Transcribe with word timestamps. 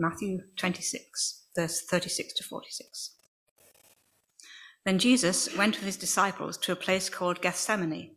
Matthew 0.00 0.42
26, 0.56 1.46
verse 1.56 1.82
36 1.82 2.32
to 2.34 2.44
46. 2.44 3.16
Then 4.84 5.00
Jesus 5.00 5.56
went 5.56 5.74
with 5.74 5.86
his 5.86 5.96
disciples 5.96 6.56
to 6.58 6.70
a 6.70 6.76
place 6.76 7.08
called 7.08 7.42
Gethsemane, 7.42 8.14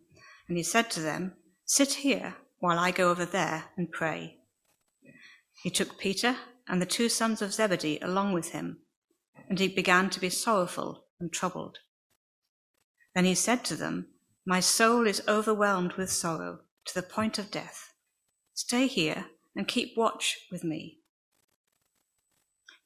and 0.48 0.58
he 0.58 0.64
said 0.64 0.92
to 0.92 1.00
them, 1.00 1.34
Sit 1.66 1.94
here 1.96 2.36
while 2.60 2.78
I 2.78 2.92
go 2.92 3.10
over 3.10 3.26
there 3.26 3.64
and 3.78 3.92
pray. 3.92 4.38
He 5.64 5.72
took 5.72 5.98
Peter 5.98 6.38
and 6.68 6.80
the 6.80 6.86
two 6.86 7.10
sons 7.10 7.42
of 7.42 7.52
Zebedee 7.52 7.98
along 8.00 8.34
with 8.34 8.52
him, 8.52 8.82
and 9.50 9.60
he 9.60 9.68
began 9.68 10.12
to 10.12 10.20
be 10.20 10.30
sorrowful 10.30 11.06
and 11.20 11.34
troubled. 11.34 11.80
Then 13.16 13.26
he 13.26 13.34
said 13.34 13.66
to 13.66 13.76
them, 13.76 14.10
My 14.46 14.60
soul 14.60 15.08
is 15.08 15.24
overwhelmed 15.28 15.94
with 15.94 16.12
sorrow 16.12 16.60
to 16.86 16.94
the 16.94 17.02
point 17.02 17.40
of 17.40 17.50
death. 17.50 17.92
Stay 18.54 18.86
here 18.86 19.26
and 19.56 19.68
keep 19.68 19.98
watch 19.98 20.38
with 20.52 20.64
me. 20.64 21.01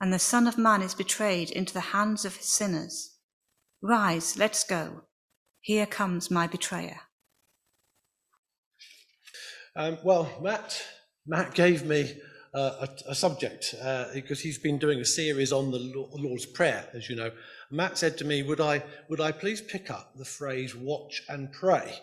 and 0.00 0.12
the 0.12 0.18
Son 0.18 0.46
of 0.46 0.58
Man 0.58 0.82
is 0.82 0.94
betrayed 0.94 1.50
into 1.50 1.72
the 1.72 1.80
hands 1.80 2.24
of 2.24 2.36
his 2.36 2.46
sinners. 2.46 3.16
Rise, 3.82 4.36
let's 4.36 4.64
go. 4.64 5.02
Here 5.60 5.86
comes 5.86 6.30
my 6.30 6.46
betrayer. 6.46 7.00
Um, 9.74 9.98
well, 10.04 10.30
Matt, 10.42 10.82
Matt 11.26 11.54
gave 11.54 11.84
me 11.84 12.18
uh, 12.54 12.86
a, 13.06 13.10
a, 13.10 13.14
subject 13.14 13.74
uh, 13.82 14.06
because 14.14 14.40
he's 14.40 14.58
been 14.58 14.78
doing 14.78 15.00
a 15.00 15.04
series 15.04 15.52
on 15.52 15.70
the 15.70 16.06
Lord's 16.14 16.46
Prayer, 16.46 16.88
as 16.94 17.10
you 17.10 17.16
know. 17.16 17.30
Matt 17.70 17.98
said 17.98 18.16
to 18.18 18.24
me, 18.24 18.42
"Would 18.42 18.60
I, 18.60 18.82
would 19.10 19.20
I 19.20 19.32
please 19.32 19.60
pick 19.60 19.90
up 19.90 20.12
the 20.16 20.24
phrase 20.24 20.74
"watch 20.74 21.22
and 21.28 21.52
pray" 21.52 21.98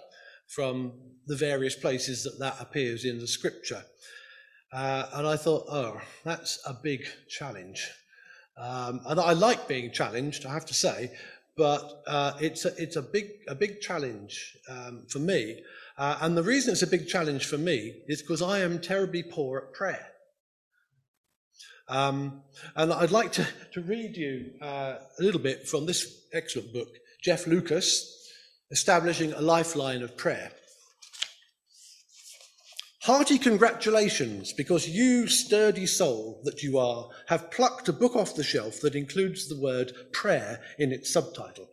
from 0.47 0.94
the 1.25 1.36
various 1.36 1.75
places 1.75 2.23
that 2.23 2.38
that 2.38 2.58
appears 2.59 3.05
in 3.05 3.17
the 3.17 3.27
Scripture?" 3.27 3.83
Uh, 4.74 5.06
and 5.14 5.28
I 5.28 5.38
thought, 5.38 5.66
oh, 5.70 6.02
that's 6.24 6.60
a 6.66 6.74
big 6.74 7.06
challenge. 7.30 7.92
Um, 8.58 9.02
and 9.06 9.20
I 9.20 9.34
like 9.34 9.68
being 9.68 9.92
challenged, 9.92 10.46
I 10.46 10.54
have 10.54 10.66
to 10.66 10.74
say, 10.74 11.12
but 11.56 12.04
uh, 12.08 12.34
it's, 12.40 12.66
a, 12.66 12.74
it's 12.82 12.96
a, 12.96 13.02
big, 13.02 13.30
a 13.48 13.56
big 13.56 13.82
challenge 13.82 14.58
um, 14.67 15.06
for 15.10 15.20
me. 15.20 15.62
Uh, 15.98 16.17
and 16.22 16.36
the 16.36 16.44
reason 16.44 16.72
it's 16.72 16.82
a 16.82 16.88
big 16.88 17.08
challenge 17.08 17.45
for 17.45 17.58
me 17.58 18.02
is 18.08 18.22
because 18.22 18.42
I 18.42 18.60
am 18.60 18.80
terribly 18.80 19.22
poor 19.22 19.60
at 19.60 19.73
prayer. 19.73 20.08
Um, 21.88 22.42
and 22.76 22.92
I'd 22.92 23.12
like 23.12 23.32
to, 23.33 23.48
to 23.73 23.82
read 23.82 24.17
you 24.17 24.54
uh, 24.62 24.95
a 25.20 25.23
little 25.23 25.42
bit 25.42 25.67
from 25.67 25.86
this 25.86 26.26
excellent 26.33 26.73
book, 26.73 26.89
Jeff 27.22 27.45
Lucas, 27.45 28.10
Establishing 28.72 29.33
a 29.33 29.42
Lifeline 29.42 30.02
of 30.02 30.17
Prayer. 30.17 30.52
Hearty 33.03 33.37
congratulations, 33.37 34.53
because 34.53 34.87
you, 34.87 35.27
sturdy 35.27 35.86
soul 35.86 36.39
that 36.45 36.64
you 36.64 36.77
are, 36.77 37.09
have 37.27 37.52
plucked 37.52 37.89
a 37.89 37.93
book 37.93 38.15
off 38.15 38.33
the 38.33 38.45
shelf 38.45 38.80
that 38.80 38.95
includes 38.95 39.49
the 39.49 39.59
word 39.59 39.91
prayer 40.14 40.61
in 40.80 40.93
its 40.93 41.11
subtitle. 41.11 41.69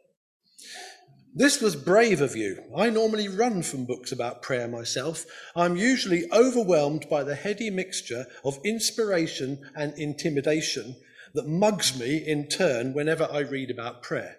This 1.32 1.60
was 1.60 1.76
brave 1.76 2.20
of 2.20 2.34
you. 2.34 2.64
I 2.76 2.90
normally 2.90 3.28
run 3.28 3.62
from 3.62 3.84
books 3.84 4.10
about 4.10 4.42
prayer 4.42 4.66
myself. 4.66 5.24
I'm 5.54 5.76
usually 5.76 6.24
overwhelmed 6.32 7.06
by 7.08 7.22
the 7.22 7.36
heady 7.36 7.70
mixture 7.70 8.26
of 8.44 8.58
inspiration 8.64 9.60
and 9.76 9.96
intimidation 9.96 10.96
that 11.34 11.46
mugs 11.46 11.96
me 11.96 12.16
in 12.16 12.48
turn 12.48 12.92
whenever 12.92 13.28
I 13.30 13.38
read 13.40 13.70
about 13.70 14.02
prayer. 14.02 14.38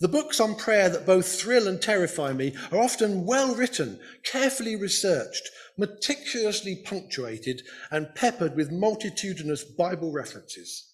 The 0.00 0.08
books 0.08 0.38
on 0.38 0.54
prayer 0.54 0.88
that 0.88 1.06
both 1.06 1.26
thrill 1.40 1.66
and 1.66 1.80
terrify 1.80 2.32
me 2.32 2.54
are 2.70 2.78
often 2.80 3.24
well 3.26 3.54
written, 3.54 4.00
carefully 4.22 4.76
researched, 4.76 5.48
meticulously 5.76 6.76
punctuated, 6.76 7.62
and 7.90 8.14
peppered 8.14 8.54
with 8.56 8.70
multitudinous 8.70 9.64
Bible 9.64 10.12
references. 10.12 10.92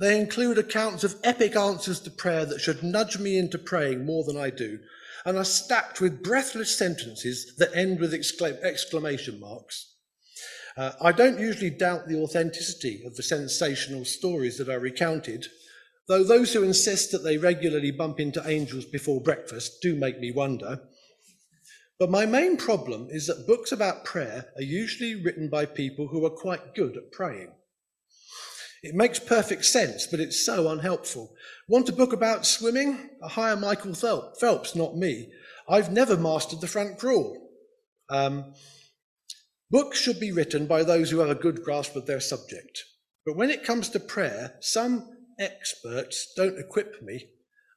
They 0.00 0.18
include 0.20 0.58
accounts 0.58 1.04
of 1.04 1.16
epic 1.22 1.56
answers 1.56 2.00
to 2.00 2.10
prayer 2.10 2.44
that 2.44 2.60
should 2.60 2.82
nudge 2.82 3.18
me 3.18 3.38
into 3.38 3.58
praying 3.58 4.04
more 4.04 4.24
than 4.24 4.36
I 4.36 4.50
do, 4.50 4.80
and 5.24 5.36
are 5.36 5.44
stacked 5.44 6.00
with 6.00 6.22
breathless 6.22 6.76
sentences 6.76 7.54
that 7.58 7.74
end 7.74 8.00
with 8.00 8.14
exclamation 8.14 9.40
marks. 9.40 9.94
Uh, 10.76 10.92
I 11.00 11.12
don't 11.12 11.40
usually 11.40 11.70
doubt 11.70 12.06
the 12.06 12.20
authenticity 12.22 13.02
of 13.04 13.16
the 13.16 13.22
sensational 13.22 14.04
stories 14.04 14.58
that 14.58 14.68
are 14.68 14.78
recounted, 14.78 15.46
though 16.06 16.22
those 16.22 16.52
who 16.52 16.62
insist 16.62 17.10
that 17.12 17.24
they 17.24 17.36
regularly 17.36 17.90
bump 17.90 18.20
into 18.20 18.48
angels 18.48 18.84
before 18.84 19.20
breakfast 19.20 19.82
do 19.82 19.94
make 19.94 20.20
me 20.20 20.30
wonder. 20.30 20.80
But 21.98 22.10
my 22.10 22.26
main 22.26 22.56
problem 22.56 23.08
is 23.10 23.26
that 23.26 23.46
books 23.46 23.72
about 23.72 24.04
prayer 24.04 24.46
are 24.56 24.62
usually 24.62 25.16
written 25.16 25.48
by 25.48 25.66
people 25.66 26.08
who 26.08 26.24
are 26.24 26.30
quite 26.30 26.74
good 26.74 26.96
at 26.96 27.10
praying. 27.10 27.52
It 28.82 28.94
makes 28.94 29.18
perfect 29.18 29.64
sense, 29.64 30.06
but 30.06 30.20
it's 30.20 30.44
so 30.46 30.68
unhelpful. 30.68 31.34
Want 31.68 31.88
a 31.88 31.92
book 31.92 32.12
about 32.12 32.46
swimming? 32.46 33.10
I 33.22 33.28
hire 33.28 33.56
Michael 33.56 33.94
Phelps, 33.94 34.76
not 34.76 34.96
me. 34.96 35.32
I've 35.68 35.90
never 35.90 36.16
mastered 36.16 36.60
the 36.60 36.68
front 36.68 36.98
crawl. 36.98 37.36
Um, 38.08 38.54
books 39.70 40.00
should 40.00 40.20
be 40.20 40.30
written 40.30 40.66
by 40.66 40.84
those 40.84 41.10
who 41.10 41.18
have 41.18 41.30
a 41.30 41.34
good 41.34 41.64
grasp 41.64 41.96
of 41.96 42.06
their 42.06 42.20
subject. 42.20 42.84
But 43.26 43.36
when 43.36 43.50
it 43.50 43.64
comes 43.64 43.88
to 43.90 44.00
prayer, 44.00 44.54
some 44.60 45.10
experts 45.40 46.32
don't 46.36 46.58
equip 46.58 47.02
me, 47.02 47.30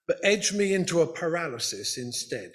but 0.07 0.19
edge 0.23 0.53
me 0.53 0.73
into 0.75 1.01
a 1.01 1.11
paralysis 1.11 1.97
instead. 1.97 2.53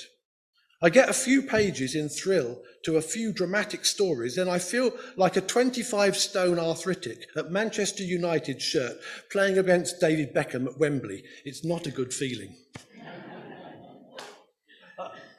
I 0.83 0.91
get 0.91 1.09
a 1.09 1.15
few 1.15 1.43
pages 1.43 1.95
in 1.95 2.11
thrill 2.11 2.61
to 2.85 2.97
a 2.97 3.03
few 3.03 3.33
dramatic 3.33 3.87
stories, 3.87 4.37
and 4.37 4.51
I 4.51 4.59
feel 4.59 4.93
like 5.17 5.37
a 5.37 5.41
25 5.41 6.17
stone 6.17 6.59
arthritic 6.59 7.29
at 7.35 7.51
Manchester 7.51 8.03
United 8.03 8.61
shirt 8.61 8.99
playing 9.31 9.57
against 9.57 10.01
David 10.01 10.35
Beckham 10.35 10.67
at 10.67 10.79
Wembley. 10.79 11.25
It's 11.45 11.65
not 11.65 11.87
a 11.87 11.91
good 11.91 12.13
feeling. 12.13 12.55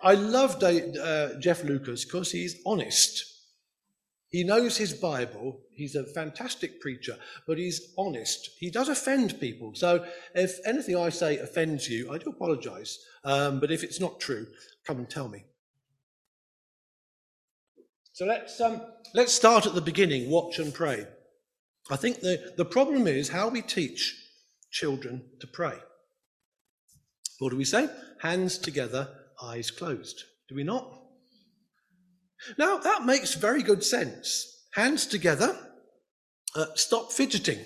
I 0.01 0.13
love 0.15 0.61
uh, 0.63 1.39
Jeff 1.39 1.63
Lucas 1.63 2.03
because 2.03 2.31
he's 2.31 2.59
honest. 2.65 3.36
He 4.29 4.43
knows 4.43 4.75
his 4.75 4.93
Bible. 4.93 5.61
He's 5.73 5.95
a 5.95 6.03
fantastic 6.03 6.81
preacher, 6.81 7.17
but 7.47 7.57
he's 7.57 7.93
honest. 7.97 8.49
He 8.59 8.69
does 8.69 8.89
offend 8.89 9.39
people. 9.39 9.73
So 9.73 10.05
if 10.35 10.59
anything 10.65 10.97
I 10.97 11.09
say 11.09 11.37
offends 11.37 11.89
you, 11.89 12.11
I 12.11 12.17
do 12.17 12.29
apologize. 12.29 12.99
Um, 13.23 13.59
but 13.59 13.71
if 13.71 13.83
it's 13.83 14.01
not 14.01 14.19
true, 14.19 14.47
come 14.85 14.97
and 14.97 15.09
tell 15.09 15.29
me. 15.29 15.45
So 18.11 18.25
let's, 18.25 18.59
um, 18.59 18.81
let's 19.13 19.33
start 19.33 19.65
at 19.65 19.75
the 19.75 19.81
beginning 19.81 20.29
watch 20.29 20.59
and 20.59 20.73
pray. 20.73 21.05
I 21.89 21.95
think 21.95 22.19
the, 22.19 22.53
the 22.57 22.65
problem 22.65 23.07
is 23.07 23.29
how 23.29 23.47
we 23.47 23.61
teach 23.61 24.15
children 24.71 25.23
to 25.39 25.47
pray. 25.47 25.75
What 27.39 27.51
do 27.51 27.57
we 27.57 27.63
say? 27.63 27.87
Hands 28.21 28.57
together, 28.57 29.07
eyes 29.41 29.71
closed. 29.71 30.23
Do 30.49 30.55
we 30.55 30.63
not? 30.63 30.99
Now, 32.57 32.77
that 32.77 33.05
makes 33.05 33.33
very 33.33 33.63
good 33.63 33.83
sense. 33.83 34.65
Hands 34.73 35.05
together, 35.05 35.57
uh, 36.55 36.65
stop 36.75 37.11
fidgeting. 37.11 37.59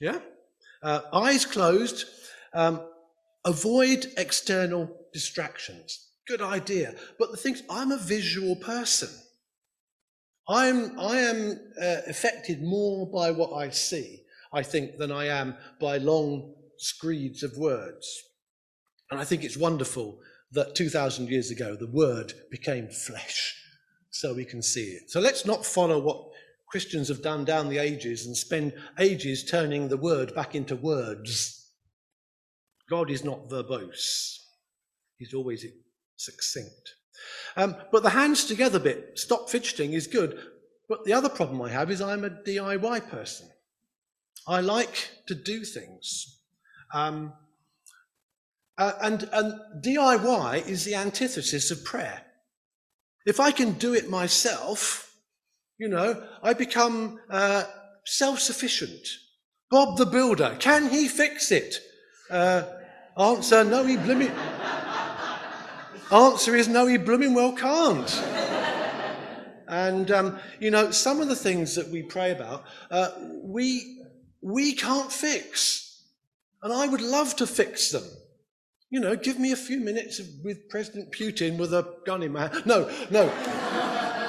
Yeah? 0.00 0.20
Uh, 0.82 1.00
eyes 1.12 1.44
closed, 1.44 2.04
um, 2.54 2.80
avoid 3.44 4.06
external 4.16 4.94
distractions. 5.12 6.06
Good 6.26 6.42
idea. 6.42 6.94
But 7.18 7.30
the 7.30 7.36
thing 7.36 7.54
is, 7.54 7.62
I'm 7.70 7.92
a 7.92 7.98
visual 7.98 8.56
person. 8.56 9.08
I'm, 10.48 10.98
I 10.98 11.18
am 11.20 11.60
uh, 11.80 11.96
affected 12.06 12.62
more 12.62 13.10
by 13.10 13.30
what 13.30 13.52
I 13.52 13.70
see, 13.70 14.22
I 14.52 14.62
think, 14.62 14.98
than 14.98 15.12
I 15.12 15.26
am 15.26 15.56
by 15.80 15.98
long 15.98 16.54
screeds 16.78 17.42
of 17.42 17.56
words. 17.56 18.06
And 19.10 19.20
I 19.20 19.24
think 19.24 19.44
it's 19.44 19.56
wonderful 19.56 20.18
that 20.52 20.74
2,000 20.74 21.28
years 21.28 21.50
ago 21.50 21.76
the 21.76 21.90
word 21.90 22.32
became 22.50 22.88
flesh 22.88 23.54
so 24.18 24.34
we 24.34 24.44
can 24.44 24.60
see 24.60 24.82
it. 24.82 25.08
So 25.10 25.20
let's 25.20 25.46
not 25.46 25.64
follow 25.64 26.00
what 26.00 26.30
Christians 26.68 27.06
have 27.06 27.22
done 27.22 27.44
down 27.44 27.68
the 27.68 27.78
ages 27.78 28.26
and 28.26 28.36
spend 28.36 28.72
ages 28.98 29.44
turning 29.44 29.86
the 29.86 29.96
word 29.96 30.34
back 30.34 30.56
into 30.56 30.74
words. 30.74 31.70
God 32.90 33.10
is 33.12 33.22
not 33.22 33.48
verbose, 33.48 34.38
He's 35.18 35.34
always 35.34 35.64
succinct. 36.16 36.94
Um, 37.56 37.76
but 37.92 38.02
the 38.02 38.10
hands 38.10 38.44
together 38.44 38.80
bit, 38.80 39.12
stop 39.18 39.48
fidgeting, 39.48 39.92
is 39.92 40.08
good. 40.08 40.36
But 40.88 41.04
the 41.04 41.12
other 41.12 41.28
problem 41.28 41.62
I 41.62 41.70
have 41.70 41.90
is 41.90 42.00
I'm 42.00 42.24
a 42.24 42.30
DIY 42.30 43.08
person. 43.10 43.48
I 44.48 44.60
like 44.60 45.10
to 45.28 45.34
do 45.34 45.64
things. 45.64 46.40
Um, 46.92 47.34
uh, 48.78 48.92
and, 49.00 49.28
and 49.32 49.84
DIY 49.84 50.66
is 50.66 50.84
the 50.84 50.94
antithesis 50.94 51.70
of 51.70 51.84
prayer. 51.84 52.24
If 53.26 53.40
I 53.40 53.50
can 53.50 53.72
do 53.72 53.94
it 53.94 54.08
myself, 54.08 55.14
you 55.78 55.88
know, 55.88 56.22
I 56.42 56.54
become 56.54 57.20
uh, 57.30 57.64
self 58.04 58.40
sufficient. 58.40 59.06
Bob 59.70 59.98
the 59.98 60.06
Builder, 60.06 60.56
can 60.58 60.88
he 60.88 61.08
fix 61.08 61.52
it? 61.52 61.76
Uh, 62.30 62.64
answer, 63.18 63.64
no, 63.64 63.84
he 63.84 63.96
blooming. 63.96 64.32
answer 66.10 66.56
is 66.56 66.68
no, 66.68 66.86
he 66.86 66.96
blooming 66.96 67.34
well 67.34 67.52
can't. 67.52 68.10
and, 69.68 70.10
um, 70.10 70.38
you 70.58 70.70
know, 70.70 70.90
some 70.90 71.20
of 71.20 71.28
the 71.28 71.36
things 71.36 71.74
that 71.74 71.88
we 71.88 72.02
pray 72.02 72.32
about, 72.32 72.64
uh, 72.90 73.10
we, 73.42 74.02
we 74.40 74.72
can't 74.72 75.12
fix. 75.12 76.02
And 76.62 76.72
I 76.72 76.88
would 76.88 77.02
love 77.02 77.36
to 77.36 77.46
fix 77.46 77.90
them. 77.90 78.04
You 78.90 79.00
know, 79.00 79.16
give 79.16 79.38
me 79.38 79.52
a 79.52 79.56
few 79.56 79.80
minutes 79.80 80.18
with 80.42 80.70
President 80.70 81.12
Putin 81.12 81.58
with 81.58 81.74
a 81.74 81.94
gun 82.06 82.22
in 82.22 82.32
my 82.32 82.48
hand. 82.48 82.64
No, 82.64 82.90
no. 83.10 83.24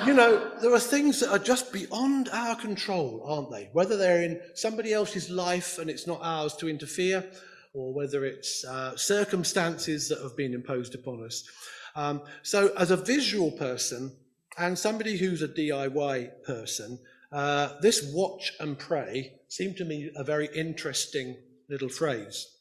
you 0.05 0.13
know, 0.13 0.51
there 0.59 0.73
are 0.73 0.79
things 0.79 1.21
that 1.21 1.31
are 1.31 1.39
just 1.39 1.71
beyond 1.71 2.27
our 2.33 2.57
control, 2.57 3.23
aren't 3.25 3.51
they? 3.51 3.69
Whether 3.71 3.95
they're 3.95 4.21
in 4.21 4.41
somebody 4.55 4.91
else's 4.91 5.29
life 5.29 5.79
and 5.79 5.89
it's 5.89 6.07
not 6.07 6.19
ours 6.21 6.57
to 6.57 6.67
interfere, 6.67 7.25
or 7.73 7.93
whether 7.93 8.25
it's 8.25 8.65
uh, 8.65 8.97
circumstances 8.97 10.09
that 10.09 10.21
have 10.21 10.35
been 10.35 10.53
imposed 10.53 10.93
upon 10.93 11.23
us. 11.23 11.47
Um, 11.95 12.21
so, 12.43 12.73
as 12.77 12.91
a 12.91 12.97
visual 12.97 13.51
person 13.51 14.11
and 14.57 14.77
somebody 14.77 15.17
who's 15.17 15.41
a 15.41 15.47
DIY 15.47 16.43
person, 16.43 16.99
uh, 17.31 17.79
this 17.81 18.11
watch 18.13 18.53
and 18.59 18.77
pray 18.77 19.33
seemed 19.47 19.77
to 19.77 19.85
me 19.85 20.11
a 20.17 20.23
very 20.23 20.49
interesting 20.53 21.37
little 21.69 21.89
phrase. 21.89 22.58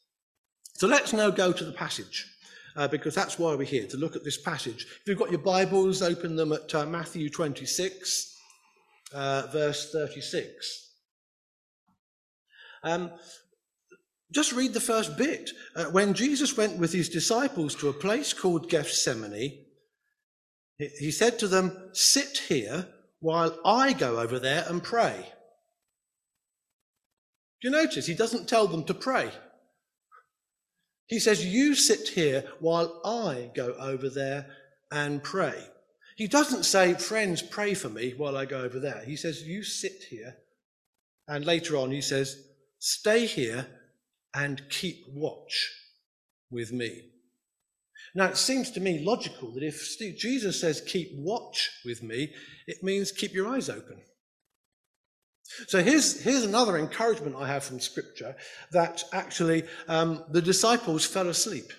So 0.79 0.87
let's 0.87 1.11
now 1.11 1.29
go 1.29 1.51
to 1.51 1.65
the 1.65 1.73
passage, 1.73 2.25
uh, 2.77 2.87
because 2.87 3.13
that's 3.13 3.37
why 3.37 3.53
we're 3.53 3.65
here, 3.65 3.85
to 3.87 3.97
look 3.97 4.15
at 4.15 4.23
this 4.23 4.37
passage. 4.37 4.83
If 4.83 5.01
you've 5.07 5.19
got 5.19 5.29
your 5.29 5.41
Bibles, 5.41 6.01
open 6.01 6.37
them 6.37 6.53
at 6.53 6.73
uh, 6.73 6.85
Matthew 6.85 7.29
26, 7.29 8.37
uh, 9.13 9.47
verse 9.51 9.91
36. 9.91 10.93
Um, 12.83 13.11
just 14.31 14.53
read 14.53 14.73
the 14.73 14.79
first 14.79 15.17
bit. 15.17 15.49
Uh, 15.75 15.87
when 15.87 16.13
Jesus 16.13 16.55
went 16.55 16.77
with 16.77 16.93
his 16.93 17.09
disciples 17.09 17.75
to 17.75 17.89
a 17.89 17.93
place 17.93 18.31
called 18.31 18.69
Gethsemane, 18.69 19.65
he 20.77 21.11
said 21.11 21.39
to 21.39 21.49
them, 21.49 21.89
Sit 21.91 22.43
here 22.47 22.87
while 23.19 23.59
I 23.65 23.91
go 23.91 24.17
over 24.17 24.39
there 24.39 24.63
and 24.69 24.81
pray. 24.81 25.33
Do 27.61 27.67
you 27.67 27.71
notice? 27.71 28.05
He 28.05 28.13
doesn't 28.13 28.47
tell 28.47 28.67
them 28.67 28.85
to 28.85 28.93
pray. 28.93 29.29
He 31.09 31.19
says, 31.19 31.45
You 31.45 31.75
sit 31.75 32.09
here 32.09 32.45
while 32.59 33.01
I 33.03 33.49
go 33.55 33.73
over 33.73 34.09
there 34.09 34.45
and 34.91 35.23
pray. 35.23 35.61
He 36.15 36.27
doesn't 36.27 36.63
say, 36.63 36.93
Friends, 36.93 37.41
pray 37.41 37.73
for 37.73 37.89
me 37.89 38.13
while 38.15 38.37
I 38.37 38.45
go 38.45 38.61
over 38.61 38.79
there. 38.79 39.03
He 39.05 39.15
says, 39.15 39.43
You 39.43 39.63
sit 39.63 40.03
here. 40.09 40.37
And 41.27 41.45
later 41.45 41.77
on, 41.77 41.91
he 41.91 42.01
says, 42.01 42.43
Stay 42.77 43.25
here 43.25 43.65
and 44.35 44.61
keep 44.69 45.05
watch 45.13 45.71
with 46.51 46.71
me. 46.71 47.05
Now, 48.13 48.25
it 48.25 48.37
seems 48.37 48.71
to 48.71 48.79
me 48.79 49.03
logical 49.03 49.51
that 49.53 49.63
if 49.63 49.97
Jesus 50.17 50.61
says, 50.61 50.81
Keep 50.81 51.17
watch 51.17 51.71
with 51.85 52.03
me, 52.03 52.33
it 52.67 52.83
means 52.83 53.11
keep 53.11 53.33
your 53.33 53.47
eyes 53.47 53.69
open. 53.69 53.99
So 55.67 55.81
here's, 55.81 56.21
here's 56.21 56.43
another 56.43 56.77
encouragement 56.77 57.35
I 57.35 57.47
have 57.47 57.63
from 57.63 57.79
Scripture 57.79 58.35
that 58.71 59.03
actually 59.13 59.63
um, 59.87 60.23
the 60.29 60.41
disciples 60.41 61.05
fell 61.05 61.29
asleep. 61.29 61.71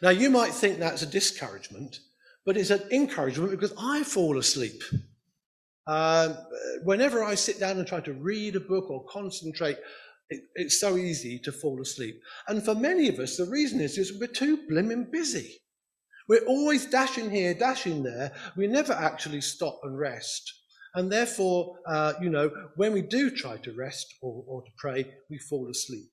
Now, 0.00 0.10
you 0.10 0.30
might 0.30 0.52
think 0.52 0.78
that's 0.78 1.02
a 1.02 1.06
discouragement, 1.06 2.00
but 2.46 2.56
it's 2.56 2.70
an 2.70 2.82
encouragement 2.92 3.50
because 3.50 3.74
I 3.78 4.04
fall 4.04 4.38
asleep. 4.38 4.82
Um, 5.86 6.36
whenever 6.84 7.24
I 7.24 7.34
sit 7.34 7.58
down 7.58 7.78
and 7.78 7.86
try 7.86 8.00
to 8.00 8.12
read 8.12 8.54
a 8.56 8.60
book 8.60 8.90
or 8.90 9.04
concentrate, 9.06 9.78
it, 10.30 10.42
it's 10.54 10.80
so 10.80 10.96
easy 10.96 11.38
to 11.40 11.50
fall 11.50 11.80
asleep. 11.80 12.20
And 12.46 12.62
for 12.62 12.74
many 12.74 13.08
of 13.08 13.18
us, 13.18 13.36
the 13.36 13.46
reason 13.46 13.80
is, 13.80 13.98
is 13.98 14.18
we're 14.20 14.28
too 14.28 14.58
blimmin' 14.70 15.10
busy. 15.10 15.56
We're 16.28 16.44
always 16.44 16.84
dashing 16.86 17.30
here, 17.30 17.54
dashing 17.54 18.02
there. 18.02 18.32
We 18.56 18.66
never 18.66 18.92
actually 18.92 19.40
stop 19.40 19.80
and 19.82 19.98
rest. 19.98 20.52
And 20.94 21.10
therefore, 21.12 21.76
uh, 21.86 22.14
you 22.20 22.30
know, 22.30 22.50
when 22.76 22.92
we 22.92 23.02
do 23.02 23.30
try 23.30 23.56
to 23.58 23.72
rest 23.72 24.06
or, 24.22 24.44
or, 24.46 24.62
to 24.62 24.70
pray, 24.78 25.06
we 25.30 25.38
fall 25.38 25.68
asleep. 25.70 26.10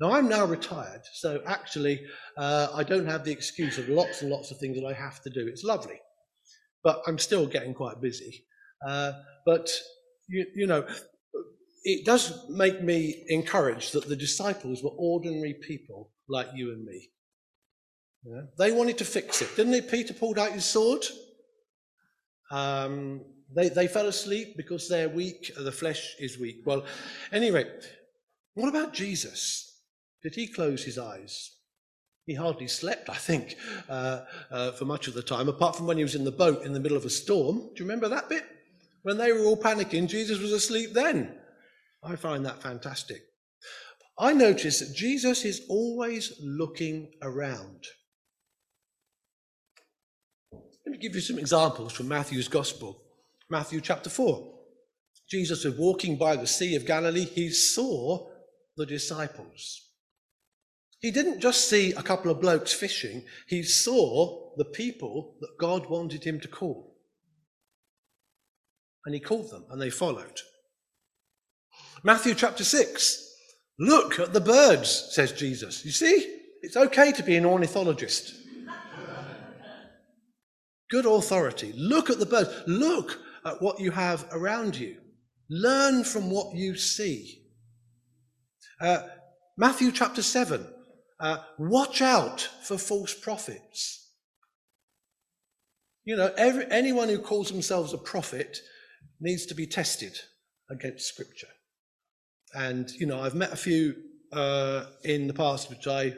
Now, 0.00 0.12
I'm 0.12 0.28
now 0.28 0.44
retired, 0.44 1.02
so 1.14 1.40
actually, 1.46 2.00
uh, 2.36 2.68
I 2.74 2.82
don't 2.82 3.06
have 3.06 3.24
the 3.24 3.32
excuse 3.32 3.78
of 3.78 3.88
lots 3.88 4.22
and 4.22 4.30
lots 4.30 4.50
of 4.50 4.58
things 4.58 4.76
that 4.76 4.86
I 4.86 4.92
have 4.92 5.22
to 5.22 5.30
do. 5.30 5.46
It's 5.46 5.62
lovely, 5.62 6.00
but 6.82 7.00
I'm 7.06 7.18
still 7.18 7.46
getting 7.46 7.74
quite 7.74 8.00
busy. 8.00 8.44
Uh, 8.86 9.12
but, 9.46 9.70
you, 10.28 10.46
you 10.54 10.66
know, 10.66 10.84
it 11.84 12.04
does 12.04 12.48
make 12.48 12.82
me 12.82 13.24
encouraged 13.28 13.92
that 13.92 14.08
the 14.08 14.16
disciples 14.16 14.82
were 14.82 14.90
ordinary 14.96 15.54
people 15.54 16.10
like 16.28 16.48
you 16.54 16.72
and 16.72 16.84
me. 16.84 17.10
Yeah? 18.24 18.42
They 18.58 18.72
wanted 18.72 18.98
to 18.98 19.04
fix 19.04 19.42
it, 19.42 19.54
didn't 19.54 19.72
they? 19.72 19.82
Peter 19.82 20.14
pulled 20.14 20.38
out 20.38 20.52
his 20.52 20.64
sword. 20.64 21.04
Um, 22.50 23.20
they, 23.52 23.68
they 23.68 23.88
fell 23.88 24.06
asleep 24.06 24.56
because 24.56 24.88
they're 24.88 25.08
weak, 25.08 25.50
the 25.56 25.72
flesh 25.72 26.14
is 26.18 26.38
weak. 26.38 26.62
Well, 26.64 26.84
anyway, 27.32 27.66
what 28.54 28.68
about 28.68 28.92
Jesus? 28.92 29.80
Did 30.22 30.34
he 30.34 30.46
close 30.46 30.84
his 30.84 30.98
eyes? 30.98 31.50
He 32.26 32.34
hardly 32.34 32.68
slept, 32.68 33.10
I 33.10 33.16
think, 33.16 33.56
uh, 33.88 34.20
uh, 34.50 34.72
for 34.72 34.86
much 34.86 35.08
of 35.08 35.14
the 35.14 35.22
time, 35.22 35.48
apart 35.48 35.76
from 35.76 35.86
when 35.86 35.98
he 35.98 36.02
was 36.02 36.14
in 36.14 36.24
the 36.24 36.32
boat 36.32 36.64
in 36.64 36.72
the 36.72 36.80
middle 36.80 36.96
of 36.96 37.04
a 37.04 37.10
storm. 37.10 37.56
Do 37.58 37.74
you 37.76 37.84
remember 37.84 38.08
that 38.08 38.30
bit? 38.30 38.44
When 39.02 39.18
they 39.18 39.32
were 39.32 39.44
all 39.44 39.60
panicking, 39.60 40.08
Jesus 40.08 40.38
was 40.38 40.52
asleep 40.52 40.94
then. 40.94 41.36
I 42.02 42.16
find 42.16 42.46
that 42.46 42.62
fantastic. 42.62 43.22
I 44.18 44.32
notice 44.32 44.80
that 44.80 44.94
Jesus 44.94 45.44
is 45.44 45.66
always 45.68 46.32
looking 46.40 47.10
around. 47.20 47.84
Let 50.52 50.92
me 50.92 50.98
give 50.98 51.14
you 51.14 51.20
some 51.20 51.38
examples 51.38 51.92
from 51.92 52.08
Matthew's 52.08 52.48
Gospel. 52.48 53.03
Matthew 53.50 53.80
chapter 53.80 54.10
4. 54.10 54.52
Jesus 55.28 55.64
was 55.64 55.76
walking 55.76 56.16
by 56.16 56.36
the 56.36 56.46
Sea 56.46 56.76
of 56.76 56.86
Galilee. 56.86 57.24
He 57.24 57.50
saw 57.50 58.28
the 58.76 58.86
disciples. 58.86 59.80
He 61.00 61.10
didn't 61.10 61.40
just 61.40 61.68
see 61.68 61.92
a 61.92 62.02
couple 62.02 62.30
of 62.30 62.40
blokes 62.40 62.72
fishing, 62.72 63.24
he 63.46 63.62
saw 63.62 64.54
the 64.56 64.64
people 64.64 65.36
that 65.40 65.58
God 65.58 65.90
wanted 65.90 66.24
him 66.24 66.40
to 66.40 66.48
call. 66.48 66.96
And 69.04 69.14
he 69.14 69.20
called 69.20 69.50
them, 69.50 69.66
and 69.70 69.80
they 69.80 69.90
followed. 69.90 70.40
Matthew 72.02 72.34
chapter 72.34 72.64
6. 72.64 73.20
Look 73.78 74.18
at 74.18 74.32
the 74.32 74.40
birds, 74.40 75.08
says 75.10 75.32
Jesus. 75.32 75.84
You 75.84 75.90
see, 75.90 76.40
it's 76.62 76.76
okay 76.76 77.12
to 77.12 77.22
be 77.22 77.36
an 77.36 77.44
ornithologist. 77.44 78.34
Good 80.90 81.06
authority. 81.06 81.74
Look 81.76 82.08
at 82.08 82.18
the 82.18 82.26
birds. 82.26 82.50
Look 82.66 83.18
at 83.44 83.60
what 83.60 83.80
you 83.80 83.90
have 83.90 84.26
around 84.32 84.76
you. 84.76 84.96
Learn 85.50 86.04
from 86.04 86.30
what 86.30 86.54
you 86.54 86.76
see. 86.76 87.42
Uh, 88.80 89.02
Matthew 89.56 89.92
chapter 89.92 90.22
7. 90.22 90.66
Uh, 91.20 91.38
watch 91.58 92.02
out 92.02 92.40
for 92.62 92.76
false 92.76 93.14
prophets. 93.14 94.10
You 96.04 96.16
know, 96.16 96.32
every, 96.36 96.66
anyone 96.70 97.08
who 97.08 97.18
calls 97.18 97.50
themselves 97.50 97.92
a 97.92 97.98
prophet 97.98 98.58
needs 99.20 99.46
to 99.46 99.54
be 99.54 99.66
tested 99.66 100.18
against 100.70 101.06
Scripture. 101.06 101.48
And, 102.54 102.90
you 102.90 103.06
know, 103.06 103.20
I've 103.20 103.34
met 103.34 103.52
a 103.52 103.56
few 103.56 103.94
uh, 104.32 104.86
in 105.02 105.26
the 105.26 105.34
past 105.34 105.70
which 105.70 105.86
I 105.86 106.14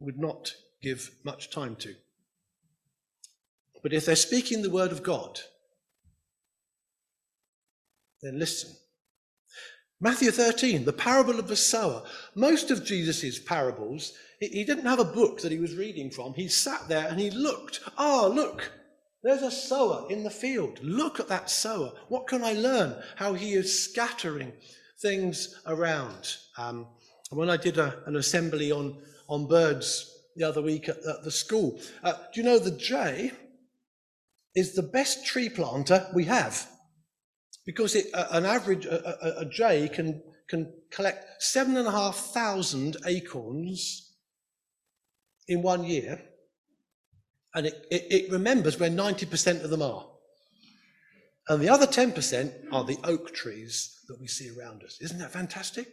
would 0.00 0.18
not 0.18 0.52
give 0.82 1.10
much 1.24 1.50
time 1.50 1.76
to. 1.76 1.94
But 3.82 3.92
if 3.92 4.06
they're 4.06 4.16
speaking 4.16 4.62
the 4.62 4.70
word 4.70 4.92
of 4.92 5.02
God, 5.02 5.40
then 8.22 8.38
listen. 8.38 8.74
Matthew 10.00 10.30
13, 10.30 10.84
the 10.84 10.92
parable 10.92 11.38
of 11.38 11.48
the 11.48 11.56
sower. 11.56 12.02
Most 12.34 12.70
of 12.70 12.84
Jesus' 12.84 13.38
parables, 13.38 14.12
he 14.40 14.64
didn't 14.64 14.84
have 14.84 14.98
a 14.98 15.04
book 15.04 15.40
that 15.40 15.52
he 15.52 15.58
was 15.58 15.74
reading 15.74 16.10
from. 16.10 16.34
He 16.34 16.48
sat 16.48 16.86
there 16.88 17.08
and 17.08 17.18
he 17.18 17.30
looked. 17.30 17.80
Ah, 17.96 18.24
oh, 18.24 18.28
look, 18.28 18.70
there's 19.22 19.42
a 19.42 19.50
sower 19.50 20.06
in 20.10 20.22
the 20.22 20.30
field. 20.30 20.78
Look 20.82 21.18
at 21.18 21.28
that 21.28 21.48
sower. 21.48 21.92
What 22.08 22.26
can 22.26 22.44
I 22.44 22.52
learn? 22.52 23.02
How 23.16 23.32
he 23.32 23.54
is 23.54 23.84
scattering 23.84 24.52
things 25.00 25.58
around. 25.66 26.36
Um, 26.58 26.86
when 27.30 27.48
I 27.48 27.56
did 27.56 27.78
a, 27.78 28.02
an 28.06 28.16
assembly 28.16 28.70
on, 28.70 28.98
on 29.28 29.48
birds 29.48 30.12
the 30.36 30.44
other 30.44 30.60
week 30.60 30.88
at, 30.90 30.98
at 30.98 31.24
the 31.24 31.30
school, 31.30 31.80
uh, 32.04 32.12
do 32.32 32.40
you 32.40 32.42
know 32.42 32.58
the 32.58 32.70
jay 32.70 33.32
is 34.54 34.74
the 34.74 34.82
best 34.82 35.24
tree 35.24 35.48
planter 35.48 36.06
we 36.14 36.24
have? 36.24 36.68
Because 37.66 37.94
it, 37.94 38.06
an 38.14 38.46
average 38.46 38.86
a, 38.86 39.40
a, 39.40 39.40
a 39.40 39.44
jay 39.44 39.88
can 39.92 40.22
can 40.48 40.72
collect 40.90 41.42
seven 41.42 41.76
and 41.76 41.88
a 41.88 41.90
half 41.90 42.16
thousand 42.16 42.96
acorns 43.04 44.14
in 45.48 45.60
one 45.62 45.84
year, 45.84 46.22
and 47.54 47.66
it, 47.66 47.86
it, 47.90 48.06
it 48.10 48.32
remembers 48.32 48.78
where 48.78 48.90
90% 48.90 49.64
of 49.64 49.70
them 49.70 49.82
are. 49.82 50.06
And 51.48 51.60
the 51.60 51.68
other 51.68 51.86
10% 51.86 52.72
are 52.72 52.84
the 52.84 52.98
oak 53.04 53.32
trees 53.32 54.00
that 54.08 54.20
we 54.20 54.26
see 54.26 54.50
around 54.50 54.82
us. 54.82 54.98
Isn't 55.00 55.18
that 55.18 55.32
fantastic? 55.32 55.88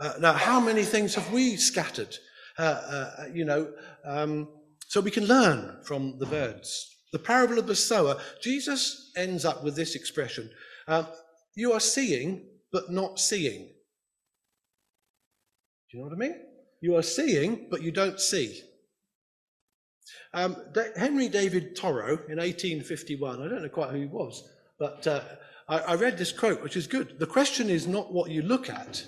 Uh, 0.00 0.14
now, 0.20 0.32
how 0.32 0.60
many 0.60 0.82
things 0.82 1.14
have 1.14 1.32
we 1.32 1.56
scattered? 1.56 2.16
Uh, 2.58 2.62
uh, 2.62 3.24
you 3.32 3.44
know, 3.44 3.72
um, 4.04 4.48
so 4.86 5.00
we 5.00 5.10
can 5.10 5.26
learn 5.26 5.78
from 5.84 6.18
the 6.18 6.26
birds. 6.26 6.93
The 7.14 7.20
parable 7.20 7.60
of 7.60 7.68
the 7.68 7.76
sower, 7.76 8.20
Jesus 8.42 9.12
ends 9.16 9.44
up 9.44 9.62
with 9.62 9.76
this 9.76 9.94
expression 9.94 10.50
uh, 10.88 11.04
You 11.54 11.72
are 11.72 11.78
seeing, 11.78 12.42
but 12.72 12.90
not 12.90 13.20
seeing. 13.20 13.68
Do 15.88 15.96
you 15.96 16.00
know 16.00 16.08
what 16.08 16.16
I 16.16 16.18
mean? 16.18 16.40
You 16.80 16.96
are 16.96 17.04
seeing, 17.04 17.68
but 17.70 17.82
you 17.82 17.92
don't 17.92 18.18
see. 18.18 18.62
Um, 20.32 20.56
Henry 20.96 21.28
David 21.28 21.78
Thoreau 21.78 22.18
in 22.28 22.38
1851, 22.38 23.40
I 23.40 23.48
don't 23.48 23.62
know 23.62 23.68
quite 23.68 23.90
who 23.90 24.00
he 24.00 24.06
was, 24.06 24.50
but 24.80 25.06
uh, 25.06 25.22
I, 25.68 25.78
I 25.78 25.94
read 25.94 26.18
this 26.18 26.32
quote, 26.32 26.64
which 26.64 26.76
is 26.76 26.88
good. 26.88 27.20
The 27.20 27.26
question 27.26 27.70
is 27.70 27.86
not 27.86 28.12
what 28.12 28.32
you 28.32 28.42
look 28.42 28.68
at, 28.68 29.06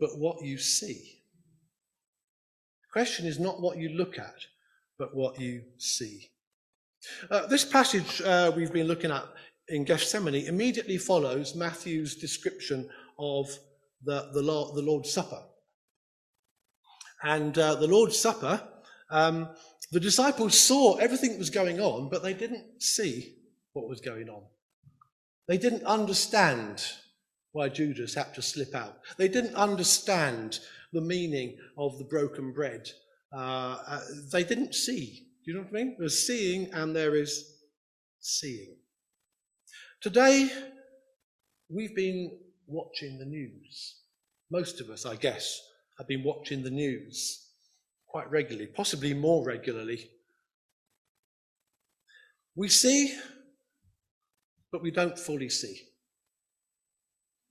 but 0.00 0.18
what 0.18 0.42
you 0.42 0.56
see. 0.56 1.20
The 2.84 2.90
question 2.90 3.26
is 3.26 3.38
not 3.38 3.60
what 3.60 3.76
you 3.76 3.90
look 3.90 4.18
at, 4.18 4.46
but 4.98 5.14
what 5.14 5.38
you 5.38 5.64
see. 5.76 6.30
Uh, 7.30 7.46
this 7.46 7.64
passage 7.64 8.20
uh, 8.22 8.52
we've 8.56 8.72
been 8.72 8.88
looking 8.88 9.10
at 9.10 9.24
in 9.68 9.84
Gethsemane 9.84 10.46
immediately 10.46 10.98
follows 10.98 11.54
Matthew's 11.54 12.16
description 12.16 12.88
of 13.18 13.46
the, 14.04 14.30
the, 14.32 14.42
Lord, 14.42 14.74
the 14.74 14.82
Lord's 14.82 15.12
Supper. 15.12 15.42
And 17.22 17.56
uh, 17.58 17.74
the 17.74 17.86
Lord's 17.86 18.18
Supper, 18.18 18.62
um, 19.10 19.48
the 19.90 20.00
disciples 20.00 20.58
saw 20.58 20.96
everything 20.96 21.32
that 21.32 21.38
was 21.38 21.50
going 21.50 21.80
on, 21.80 22.08
but 22.08 22.22
they 22.22 22.34
didn't 22.34 22.82
see 22.82 23.36
what 23.72 23.88
was 23.88 24.00
going 24.00 24.28
on. 24.28 24.42
They 25.46 25.58
didn't 25.58 25.84
understand 25.84 26.84
why 27.52 27.68
Judas 27.68 28.14
had 28.14 28.34
to 28.34 28.42
slip 28.42 28.74
out. 28.74 28.98
They 29.16 29.28
didn't 29.28 29.54
understand 29.54 30.60
the 30.92 31.00
meaning 31.00 31.56
of 31.76 31.98
the 31.98 32.04
broken 32.04 32.52
bread. 32.52 32.88
Uh, 33.32 33.78
uh, 33.86 34.00
they 34.30 34.44
didn't 34.44 34.74
see. 34.74 35.27
You 35.48 35.54
know 35.54 35.60
what 35.60 35.70
I 35.70 35.82
mean? 35.82 35.96
There's 35.98 36.26
seeing 36.26 36.70
and 36.74 36.94
there 36.94 37.16
is 37.16 37.54
seeing. 38.20 38.76
Today, 40.02 40.50
we've 41.70 41.96
been 41.96 42.38
watching 42.66 43.18
the 43.18 43.24
news. 43.24 43.96
Most 44.50 44.82
of 44.82 44.90
us, 44.90 45.06
I 45.06 45.16
guess, 45.16 45.58
have 45.96 46.06
been 46.06 46.22
watching 46.22 46.62
the 46.62 46.70
news 46.70 47.46
quite 48.06 48.30
regularly, 48.30 48.66
possibly 48.66 49.14
more 49.14 49.42
regularly. 49.42 50.10
We 52.54 52.68
see, 52.68 53.16
but 54.70 54.82
we 54.82 54.90
don't 54.90 55.18
fully 55.18 55.48
see. 55.48 55.80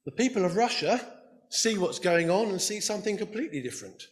The 0.06 0.12
people 0.12 0.46
of 0.46 0.56
Russia 0.56 1.04
see 1.50 1.80
what's 1.80 1.98
going 1.98 2.30
on 2.30 2.50
and 2.50 2.62
see 2.62 2.80
something 2.80 3.18
completely 3.18 3.64
different. 3.64 4.04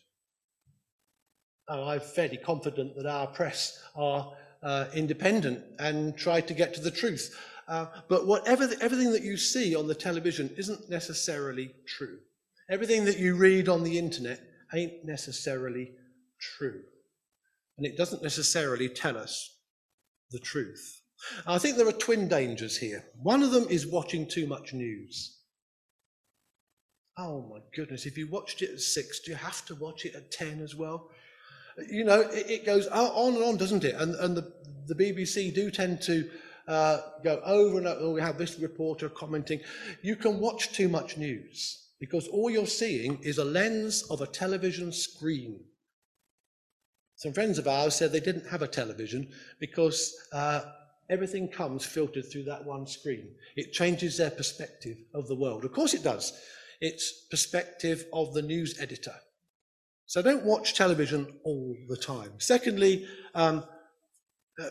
I'm 1.68 2.00
fairly 2.00 2.38
confident 2.38 2.96
that 2.96 3.06
our 3.06 3.28
press 3.28 3.82
are 3.96 4.34
uh, 4.62 4.86
independent 4.94 5.64
and 5.80 6.16
try 6.18 6.42
to 6.42 6.54
get 6.54 6.74
to 6.76 6.82
the 6.82 6.92
truth. 6.92 7.36
Uh, 7.68 7.88
but 8.08 8.28
whatever 8.28 8.68
the, 8.68 8.82
everything 8.82 9.12
that 9.12 9.24
you 9.24 9.38
see 9.38 9.76
on 9.76 9.88
the 9.88 9.96
television 9.96 10.54
isn't 10.58 10.90
necessarily 10.90 11.72
true. 11.88 12.20
Everything 12.70 13.06
that 13.06 13.18
you 13.18 13.36
read 13.36 13.70
on 13.70 13.84
the 13.84 13.98
internet 13.98 14.40
ain't 14.74 15.06
necessarily 15.06 15.92
true. 16.40 16.82
And 17.78 17.86
it 17.86 17.98
doesn't 17.98 18.24
necessarily 18.24 18.90
tell 18.90 19.18
us 19.18 19.60
the 20.32 20.40
truth. 20.40 21.02
I 21.48 21.58
think 21.58 21.78
there 21.78 21.88
are 21.88 21.94
twin 21.94 22.28
dangers 22.28 22.78
here. 22.78 23.04
One 23.22 23.42
of 23.42 23.52
them 23.52 23.66
is 23.70 23.88
watching 23.88 24.28
too 24.28 24.48
much 24.48 24.74
news. 24.74 25.40
Oh 27.18 27.48
my 27.50 27.60
goodness, 27.76 28.06
if 28.06 28.18
you 28.18 28.28
watched 28.28 28.62
it 28.62 28.72
at 28.72 28.80
six, 28.80 29.22
do 29.22 29.32
you 29.32 29.38
have 29.38 29.66
to 29.68 29.76
watch 29.76 30.06
it 30.06 30.16
at 30.16 30.32
10 30.32 30.62
as 30.62 30.76
well? 30.76 31.10
You 31.90 32.04
know, 32.04 32.22
it, 32.22 32.50
it 32.50 32.66
goes 32.66 32.88
on 32.88 33.36
and 33.36 33.44
on, 33.44 33.58
doesn't 33.58 33.84
it? 33.84 33.96
And, 33.96 34.16
and 34.16 34.38
the, 34.38 34.52
the 34.88 34.96
BBC 34.96 35.54
do 35.54 35.70
tend 35.70 36.02
to 36.04 36.30
uh, 36.68 37.00
go 37.24 37.42
over 37.46 37.78
and 37.78 37.88
over. 37.88 38.14
We 38.14 38.22
have 38.22 38.38
this 38.38 38.60
reporter 38.60 39.10
commenting. 39.10 39.60
You 40.02 40.16
can 40.16 40.40
watch 40.40 40.72
too 40.72 40.88
much 40.88 41.18
news 41.18 41.90
because 42.00 42.28
all 42.28 42.50
you're 42.50 42.66
seeing 42.66 43.20
is 43.22 43.38
a 43.38 43.46
lens 43.46 44.04
of 44.10 44.22
a 44.22 44.28
television 44.28 44.92
screen. 44.92 45.60
Some 47.18 47.34
friends 47.34 47.58
of 47.58 47.68
ours 47.68 47.96
said 47.96 48.12
they 48.12 48.20
didn't 48.20 48.48
have 48.48 48.62
a 48.62 48.68
television 48.68 49.30
because 49.60 50.14
uh, 50.34 50.62
everything 51.10 51.48
comes 51.48 51.86
filtered 51.86 52.30
through 52.32 52.44
that 52.44 52.66
one 52.66 52.88
screen. 52.88 53.30
It 53.56 53.72
changes 53.72 54.18
their 54.18 54.32
perspective 54.32 54.98
of 55.14 55.28
the 55.28 55.36
world. 55.36 55.64
Of 55.64 55.72
course, 55.72 55.94
it 55.94 56.04
does. 56.04 56.38
It's 56.82 57.26
perspective 57.32 58.06
of 58.12 58.34
the 58.34 58.42
news 58.42 58.78
editor. 58.80 59.16
So 60.08 60.22
don't 60.22 60.46
watch 60.46 60.76
television 60.76 61.28
all 61.44 61.76
the 61.88 61.98
time. 61.98 62.32
Secondly, 62.38 63.08
um, 63.34 63.64
uh, 64.62 64.70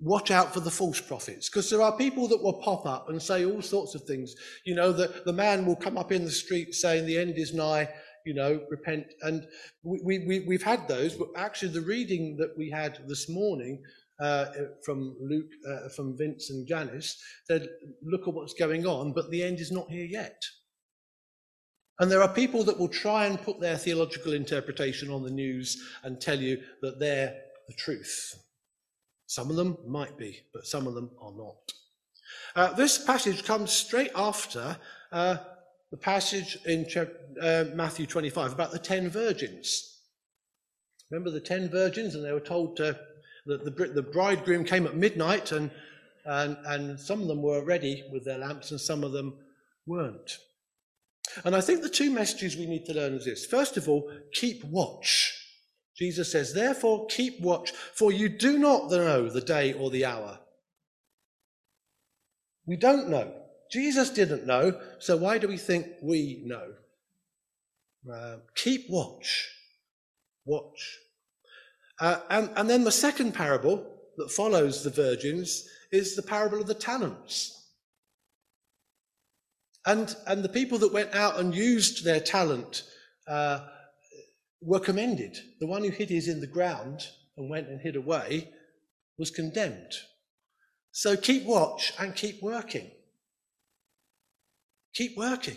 watch 0.00 0.30
out 0.30 0.52
for 0.52 0.60
the 0.60 0.70
false 0.70 1.00
prophets 1.00 1.48
because 1.48 1.70
there 1.70 1.82
are 1.82 1.96
people 1.96 2.28
that 2.28 2.42
will 2.42 2.60
pop 2.60 2.86
up 2.86 3.08
and 3.08 3.20
say 3.20 3.44
all 3.44 3.62
sorts 3.62 3.94
of 3.94 4.02
things. 4.04 4.34
You 4.64 4.74
know, 4.74 4.92
the, 4.92 5.22
the 5.26 5.32
man 5.32 5.66
will 5.66 5.76
come 5.76 5.98
up 5.98 6.12
in 6.12 6.24
the 6.24 6.30
street 6.30 6.74
saying 6.74 7.06
the 7.06 7.18
end 7.18 7.36
is 7.36 7.52
nigh, 7.52 7.88
you 8.24 8.34
know, 8.34 8.60
repent. 8.70 9.06
And 9.22 9.46
we, 9.82 10.24
we, 10.26 10.44
we've 10.46 10.62
had 10.62 10.86
those, 10.86 11.14
but 11.14 11.28
actually 11.36 11.72
the 11.72 11.80
reading 11.80 12.36
that 12.38 12.56
we 12.56 12.70
had 12.70 12.98
this 13.08 13.28
morning 13.28 13.82
uh, 14.20 14.46
from 14.84 15.16
Luke, 15.20 15.50
uh, 15.68 15.88
from 15.96 16.16
Vince 16.16 16.50
and 16.50 16.66
Janice 16.66 17.16
said, 17.44 17.68
look 18.02 18.28
at 18.28 18.34
what's 18.34 18.54
going 18.54 18.86
on, 18.86 19.12
but 19.12 19.30
the 19.30 19.42
end 19.42 19.60
is 19.60 19.72
not 19.72 19.90
here 19.90 20.04
yet. 20.04 20.42
And 22.00 22.10
there 22.10 22.22
are 22.22 22.32
people 22.32 22.64
that 22.64 22.78
will 22.78 22.88
try 22.88 23.26
and 23.26 23.40
put 23.40 23.60
their 23.60 23.76
theological 23.76 24.32
interpretation 24.32 25.10
on 25.10 25.22
the 25.22 25.30
news 25.30 25.76
and 26.02 26.18
tell 26.18 26.40
you 26.40 26.62
that 26.80 26.98
they're 26.98 27.36
the 27.68 27.74
truth. 27.74 28.42
Some 29.26 29.50
of 29.50 29.56
them 29.56 29.76
might 29.86 30.16
be, 30.16 30.40
but 30.54 30.66
some 30.66 30.86
of 30.86 30.94
them 30.94 31.10
are 31.20 31.32
not. 31.36 31.72
Uh, 32.56 32.72
this 32.72 32.98
passage 32.98 33.44
comes 33.44 33.70
straight 33.70 34.10
after 34.16 34.78
uh, 35.12 35.36
the 35.90 35.98
passage 35.98 36.56
in 36.64 36.86
uh, 37.40 37.64
Matthew 37.74 38.06
25 38.06 38.54
about 38.54 38.72
the 38.72 38.78
ten 38.78 39.10
virgins. 39.10 40.00
Remember 41.10 41.30
the 41.30 41.38
ten 41.38 41.68
virgins, 41.68 42.14
and 42.14 42.24
they 42.24 42.32
were 42.32 42.40
told 42.40 42.78
to, 42.78 42.98
that 43.44 43.64
the, 43.64 43.88
the 43.88 44.02
bridegroom 44.02 44.64
came 44.64 44.86
at 44.86 44.96
midnight, 44.96 45.52
and, 45.52 45.70
and, 46.24 46.56
and 46.64 46.98
some 46.98 47.20
of 47.20 47.28
them 47.28 47.42
were 47.42 47.62
ready 47.62 48.04
with 48.10 48.24
their 48.24 48.38
lamps, 48.38 48.70
and 48.70 48.80
some 48.80 49.04
of 49.04 49.12
them 49.12 49.34
weren't. 49.86 50.38
And 51.44 51.54
I 51.54 51.60
think 51.60 51.82
the 51.82 51.88
two 51.88 52.10
messages 52.10 52.56
we 52.56 52.66
need 52.66 52.86
to 52.86 52.94
learn 52.94 53.14
is 53.14 53.24
this. 53.24 53.46
First 53.46 53.76
of 53.76 53.88
all, 53.88 54.10
keep 54.32 54.64
watch. 54.64 55.36
Jesus 55.96 56.32
says, 56.32 56.54
Therefore, 56.54 57.06
keep 57.06 57.40
watch, 57.40 57.72
for 57.94 58.10
you 58.10 58.28
do 58.28 58.58
not 58.58 58.90
know 58.90 59.28
the 59.28 59.40
day 59.40 59.72
or 59.72 59.90
the 59.90 60.06
hour. 60.06 60.40
We 62.66 62.76
don't 62.76 63.08
know. 63.08 63.32
Jesus 63.70 64.10
didn't 64.10 64.46
know, 64.46 64.80
so 64.98 65.16
why 65.16 65.38
do 65.38 65.46
we 65.46 65.56
think 65.56 65.86
we 66.02 66.42
know? 66.44 66.72
Uh, 68.12 68.36
keep 68.56 68.88
watch. 68.88 69.48
Watch. 70.44 70.98
Uh, 72.00 72.20
and, 72.30 72.50
and 72.56 72.68
then 72.68 72.82
the 72.82 72.90
second 72.90 73.32
parable 73.32 73.86
that 74.16 74.30
follows 74.30 74.82
the 74.82 74.90
virgins 74.90 75.68
is 75.92 76.16
the 76.16 76.22
parable 76.22 76.60
of 76.60 76.66
the 76.66 76.74
talents. 76.74 77.59
And, 79.86 80.14
and 80.26 80.42
the 80.42 80.48
people 80.48 80.78
that 80.78 80.92
went 80.92 81.14
out 81.14 81.38
and 81.38 81.54
used 81.54 82.04
their 82.04 82.20
talent 82.20 82.82
uh, 83.26 83.60
were 84.60 84.80
commended. 84.80 85.38
The 85.58 85.66
one 85.66 85.82
who 85.82 85.90
hid 85.90 86.10
his 86.10 86.28
in 86.28 86.40
the 86.40 86.46
ground 86.46 87.06
and 87.36 87.48
went 87.48 87.68
and 87.68 87.80
hid 87.80 87.96
away 87.96 88.50
was 89.18 89.30
condemned. 89.30 89.92
So 90.92 91.16
keep 91.16 91.44
watch 91.44 91.92
and 91.98 92.14
keep 92.14 92.42
working. 92.42 92.90
Keep 94.94 95.16
working. 95.16 95.56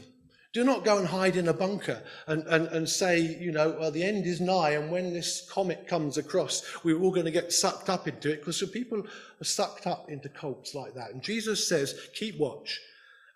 Do 0.54 0.64
not 0.64 0.86
go 0.86 1.00
and 1.00 1.08
hide 1.08 1.36
in 1.36 1.48
a 1.48 1.54
bunker 1.54 2.04
and, 2.28 2.44
and, 2.44 2.68
and 2.68 2.88
say, 2.88 3.20
you 3.20 3.52
know, 3.52 3.76
well, 3.80 3.90
the 3.90 4.04
end 4.04 4.28
is 4.28 4.40
nigh, 4.40 4.72
and 4.72 4.92
when 4.92 5.12
this 5.12 5.50
comet 5.52 5.88
comes 5.88 6.20
across, 6.20 6.62
we're 6.84 7.02
all 7.02 7.12
going 7.12 7.26
to 7.26 7.32
get 7.32 7.52
sucked 7.52 7.90
up 7.90 8.08
into 8.08 8.32
it, 8.32 8.40
because 8.40 8.64
people 8.72 9.00
are 9.00 9.44
sucked 9.44 9.88
up 9.88 10.12
into 10.12 10.30
cults 10.30 10.76
like 10.76 10.94
that. 10.94 11.10
And 11.12 11.24
Jesus 11.24 11.68
says, 11.68 12.00
keep 12.14 12.38
watch 12.38 12.80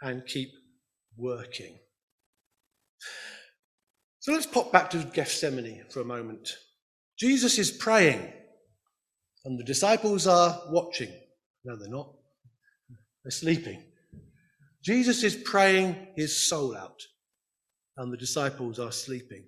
and 0.03 0.23
keep 0.27 0.51
working. 1.17 1.79
So 4.19 4.33
let's 4.33 4.45
pop 4.45 4.71
back 4.71 4.89
to 4.91 4.97
Gethsemane 4.99 5.85
for 5.89 6.01
a 6.01 6.05
moment. 6.05 6.49
Jesus 7.17 7.57
is 7.57 7.71
praying, 7.71 8.21
and 9.45 9.59
the 9.59 9.63
disciples 9.63 10.27
are 10.27 10.61
watching. 10.69 11.11
No, 11.63 11.77
they're 11.77 11.89
not. 11.89 12.13
They're 13.23 13.31
sleeping. 13.31 13.83
Jesus 14.83 15.23
is 15.23 15.35
praying 15.35 16.07
his 16.15 16.47
soul 16.47 16.75
out, 16.75 17.01
and 17.97 18.11
the 18.11 18.17
disciples 18.17 18.79
are 18.79 18.91
sleeping. 18.91 19.45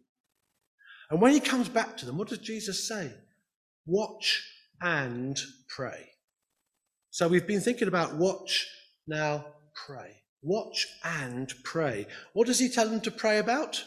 And 1.12 1.22
when 1.22 1.34
he 1.34 1.40
comes 1.40 1.70
back 1.70 1.98
to 1.98 2.06
them, 2.06 2.18
what 2.18 2.30
does 2.30 2.40
Jesus 2.40 2.88
say? 2.88 3.12
Watch 3.86 4.44
and 4.82 5.40
pray. 5.76 6.10
So 7.10 7.28
we've 7.28 7.48
been 7.48 7.62
thinking 7.62 7.88
about 7.88 8.16
watch, 8.16 8.68
now 9.08 9.46
pray. 9.88 10.22
Watch 10.42 10.88
and 11.04 11.54
pray. 11.64 12.08
What 12.34 12.48
does 12.48 12.60
he 12.60 12.70
tell 12.70 12.88
them 12.88 13.02
to 13.02 13.12
pray 13.12 13.40
about? 13.40 13.84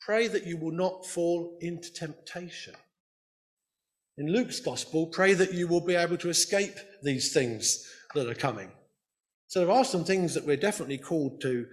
Pray 0.00 0.26
that 0.28 0.46
you 0.46 0.56
will 0.56 0.72
not 0.72 1.06
fall 1.06 1.58
into 1.60 1.92
temptation. 1.92 2.74
In 4.16 4.32
Luke's 4.32 4.60
gospel, 4.60 5.06
pray 5.06 5.34
that 5.34 5.54
you 5.54 5.68
will 5.68 5.84
be 5.84 5.94
able 5.94 6.16
to 6.18 6.30
escape 6.30 6.74
these 7.02 7.32
things 7.32 7.86
that 8.14 8.28
are 8.28 8.34
coming. 8.34 8.70
So 9.46 9.60
there 9.60 9.74
are 9.74 9.84
some 9.84 10.04
things 10.04 10.34
that 10.34 10.46
we're 10.46 10.56
definitely 10.56 10.98
called 10.98 11.40
to, 11.42 11.66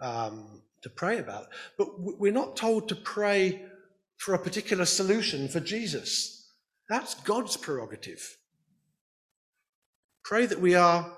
um, 0.00 0.62
to 0.82 0.90
pray 0.90 1.18
about, 1.18 1.46
but 1.76 1.88
we're 1.98 2.32
not 2.32 2.56
told 2.56 2.88
to 2.88 2.96
pray 2.96 3.62
for 4.18 4.34
a 4.34 4.38
particular 4.38 4.84
solution 4.84 5.48
for 5.48 5.60
Jesus. 5.60 6.52
That's 6.88 7.14
God's 7.14 7.56
prerogative. 7.56 8.36
Pray 10.24 10.46
that 10.46 10.60
we 10.60 10.74
are 10.74 11.10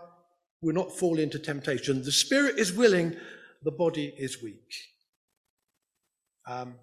will 0.63 0.75
not 0.75 0.93
fall 0.93 1.19
into 1.19 1.39
temptation. 1.39 2.03
The 2.03 2.13
spirit 2.13 2.59
is 2.59 2.73
willing, 2.73 3.17
the 3.63 3.71
body 3.71 4.15
is 4.17 4.43
weak. 4.43 4.75
Um, 6.47 6.77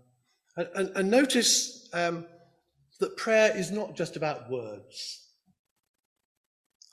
and, 0.58 0.68
and, 0.75 0.92
and, 0.96 1.12
notice 1.12 1.89
um, 1.94 2.25
that 3.00 3.18
prayer 3.18 3.56
is 3.56 3.72
not 3.72 3.96
just 3.96 4.18
about 4.18 4.50
words. 4.50 5.27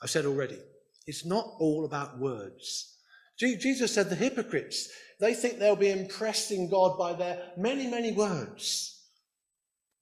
I 0.01 0.07
said 0.07 0.25
already, 0.25 0.57
it's 1.05 1.25
not 1.25 1.45
all 1.59 1.85
about 1.85 2.17
words. 2.17 2.97
Jesus 3.37 3.93
said 3.93 4.09
the 4.09 4.15
hypocrites, 4.15 4.89
they 5.19 5.33
think 5.33 5.57
they'll 5.59 5.75
be 5.75 5.89
impressing 5.89 6.69
God 6.69 6.97
by 6.97 7.13
their 7.13 7.51
many, 7.57 7.87
many 7.87 8.11
words. 8.11 9.01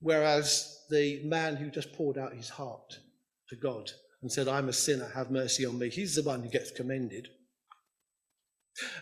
Whereas 0.02 0.86
the 0.90 1.22
man 1.26 1.56
who 1.56 1.70
just 1.70 1.94
poured 1.94 2.18
out 2.18 2.34
his 2.34 2.50
heart 2.50 3.00
to 3.50 3.56
God 3.56 3.92
and 4.22 4.32
said, 4.32 4.48
I'm 4.48 4.70
a 4.70 4.74
sinner, 4.74 5.12
have 5.16 5.32
mercy 5.32 5.66
on 5.66 5.80
me, 5.80 5.90
he's 5.90 6.16
the 6.16 6.24
one 6.24 6.44
who 6.44 6.50
gets 6.50 6.72
commended. 6.72 7.30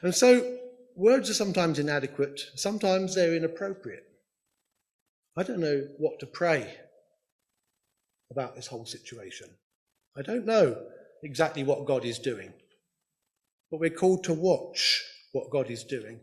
And 0.01 0.13
so 0.13 0.57
words 0.95 1.29
are 1.29 1.35
sometimes 1.35 1.79
inadequate, 1.79 2.39
sometimes 2.55 3.15
they're 3.15 3.35
inappropriate. 3.35 4.03
I 5.37 5.43
don't 5.43 5.59
know 5.59 5.87
what 5.97 6.19
to 6.19 6.25
pray 6.25 6.73
about 8.31 8.55
this 8.55 8.67
whole 8.67 8.85
situation. 8.85 9.47
I 10.17 10.21
don't 10.21 10.45
know 10.45 10.75
exactly 11.23 11.63
what 11.63 11.85
God 11.85 12.05
is 12.05 12.19
doing. 12.19 12.51
But 13.69 13.79
we're 13.79 13.89
called 13.89 14.23
to 14.25 14.33
watch 14.33 15.03
what 15.33 15.49
God 15.49 15.69
is 15.69 15.83
doing 15.83 16.19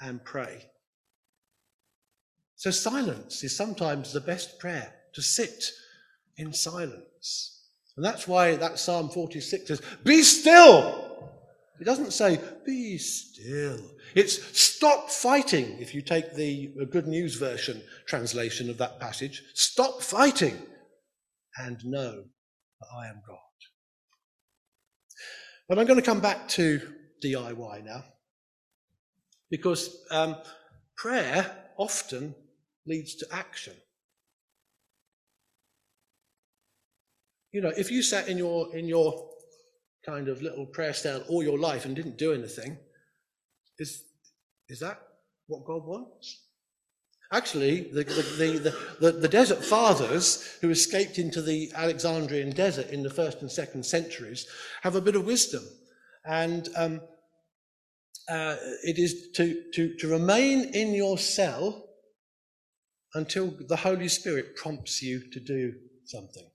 and 0.00 0.24
pray. 0.24 0.68
So 2.56 2.70
silence 2.70 3.42
is 3.42 3.56
sometimes 3.56 4.12
the 4.12 4.20
best 4.20 4.58
prayer, 4.58 4.94
to 5.14 5.22
sit 5.22 5.64
in 6.36 6.52
silence. 6.52 7.61
And 7.96 8.04
that's 8.04 8.26
why 8.26 8.56
that 8.56 8.78
Psalm 8.78 9.10
46 9.10 9.68
says, 9.68 9.82
Be 10.04 10.22
still! 10.22 11.30
It 11.80 11.84
doesn't 11.84 12.12
say, 12.12 12.40
Be 12.64 12.96
still. 12.98 13.80
It's 14.14 14.58
stop 14.58 15.10
fighting, 15.10 15.78
if 15.78 15.94
you 15.94 16.02
take 16.02 16.34
the 16.34 16.72
Good 16.90 17.06
News 17.06 17.36
Version 17.36 17.82
translation 18.06 18.70
of 18.70 18.78
that 18.78 19.00
passage. 19.00 19.42
Stop 19.54 20.02
fighting 20.02 20.56
and 21.58 21.78
know 21.84 22.24
that 22.80 22.88
I 22.96 23.08
am 23.08 23.20
God. 23.26 23.38
But 25.68 25.78
I'm 25.78 25.86
going 25.86 25.98
to 25.98 26.04
come 26.04 26.20
back 26.20 26.48
to 26.48 26.80
DIY 27.24 27.84
now, 27.84 28.04
because 29.50 29.96
um, 30.10 30.36
prayer 30.96 31.50
often 31.78 32.34
leads 32.86 33.14
to 33.16 33.26
action. 33.32 33.74
You 37.52 37.60
know, 37.60 37.72
if 37.76 37.90
you 37.90 38.02
sat 38.02 38.28
in 38.28 38.38
your 38.38 38.74
in 38.74 38.86
your 38.86 39.28
kind 40.04 40.28
of 40.28 40.42
little 40.42 40.66
prayer 40.66 40.94
style 40.94 41.22
all 41.28 41.42
your 41.42 41.58
life 41.58 41.84
and 41.84 41.94
didn't 41.94 42.18
do 42.18 42.32
anything, 42.32 42.78
is 43.78 44.04
is 44.68 44.80
that 44.80 45.00
what 45.46 45.64
God 45.64 45.84
wants? 45.84 46.46
Actually, 47.32 47.80
the, 47.92 48.04
the, 48.04 48.74
the, 49.00 49.12
the, 49.12 49.28
desert 49.28 49.64
fathers 49.64 50.58
who 50.60 50.68
escaped 50.68 51.18
into 51.18 51.40
the 51.40 51.72
Alexandrian 51.74 52.50
desert 52.50 52.90
in 52.90 53.02
the 53.02 53.08
first 53.08 53.40
and 53.40 53.50
second 53.50 53.86
centuries 53.86 54.46
have 54.82 54.96
a 54.96 55.00
bit 55.00 55.16
of 55.16 55.24
wisdom. 55.24 55.62
And 56.26 56.68
um, 56.76 57.00
uh, 58.28 58.56
it 58.82 58.98
is 58.98 59.30
to, 59.36 59.62
to, 59.72 59.96
to 59.96 60.08
remain 60.08 60.74
in 60.74 60.92
your 60.92 61.16
cell 61.16 61.88
until 63.14 63.54
the 63.66 63.76
Holy 63.76 64.08
Spirit 64.08 64.54
prompts 64.54 65.00
you 65.00 65.22
to 65.32 65.40
do 65.40 65.72
something. 66.04 66.51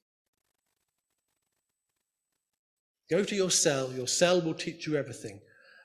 Go 3.10 3.24
to 3.24 3.36
your 3.36 3.52
cell, 3.52 3.91
your 3.93 4.08
cell 4.08 4.41
will 4.41 4.54
teach 4.54 4.86
you 4.86 4.96
everything. 4.96 5.39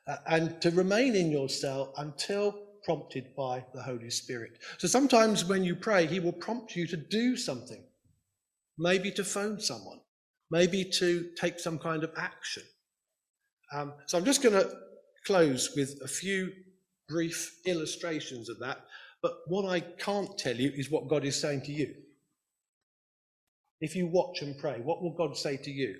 Uh, 0.06 0.16
and 0.26 0.60
to 0.60 0.70
remain 0.70 1.14
in 1.14 1.30
your 1.30 1.48
cell 1.48 1.94
until 1.96 2.58
prompted 2.84 3.34
by 3.36 3.64
the 3.72 3.82
Holy 3.82 4.10
Spirit. 4.10 4.58
So 4.78 4.88
sometimes 4.88 5.44
when 5.44 5.62
you 5.62 5.76
pray, 5.76 6.06
He 6.06 6.18
will 6.18 6.32
prompt 6.32 6.74
you 6.74 6.86
to 6.88 6.96
do 6.96 7.36
something, 7.36 7.84
maybe 8.76 9.12
to 9.12 9.24
phone 9.24 9.60
someone, 9.60 10.00
maybe 10.50 10.84
to 10.98 11.30
take 11.40 11.60
some 11.60 11.78
kind 11.78 12.02
of 12.02 12.10
action. 12.16 12.64
Um, 13.72 13.92
so 14.06 14.18
I'm 14.18 14.24
just 14.24 14.42
going 14.42 14.54
to 14.54 14.70
close 15.24 15.74
with 15.76 16.00
a 16.02 16.08
few 16.08 16.52
brief 17.08 17.56
illustrations 17.64 18.48
of 18.48 18.58
that. 18.58 18.84
But 19.22 19.34
what 19.46 19.66
I 19.66 19.80
can't 19.80 20.36
tell 20.36 20.56
you 20.56 20.72
is 20.74 20.90
what 20.90 21.08
God 21.08 21.24
is 21.24 21.40
saying 21.40 21.62
to 21.62 21.72
you. 21.72 21.94
If 23.80 23.94
you 23.94 24.06
watch 24.08 24.42
and 24.42 24.58
pray, 24.58 24.80
what 24.82 25.02
will 25.02 25.14
God 25.14 25.36
say 25.36 25.56
to 25.56 25.70
you? 25.70 25.96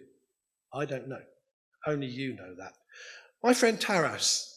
I 0.75 0.85
don't 0.85 1.09
know. 1.09 1.23
Only 1.87 2.07
you 2.07 2.35
know 2.35 2.55
that. 2.59 2.73
My 3.43 3.55
friend 3.55 3.81
Taras, 3.81 4.49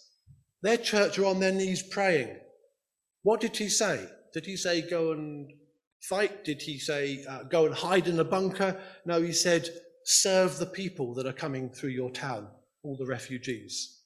their 0.62 0.78
church 0.78 1.17
are 1.17 1.25
on 1.25 1.39
their 1.39 1.51
knees 1.51 1.82
praying. 1.82 2.38
What 3.23 3.41
did 3.41 3.58
he 3.58 3.69
say? 3.69 4.08
Did 4.34 4.45
he 4.45 4.58
say 4.58 4.82
go 4.82 5.12
and 5.12 5.51
fight? 6.01 6.45
Did 6.45 6.62
he 6.62 6.78
say 6.78 7.25
uh, 7.28 7.43
go 7.43 7.65
and 7.65 7.73
hide 7.73 8.08
in 8.08 8.19
a 8.19 8.23
bunker? 8.23 8.80
No, 9.06 9.21
he 9.21 9.34
said 9.34 9.67
serve 10.04 10.60
the 10.60 10.67
people 10.67 11.15
that 11.15 11.25
are 11.25 11.34
coming 11.34 11.69
through 11.69 11.89
your 11.89 12.12
town, 12.12 12.47
all 12.84 12.95
the 12.95 13.08
refugees. 13.08 14.04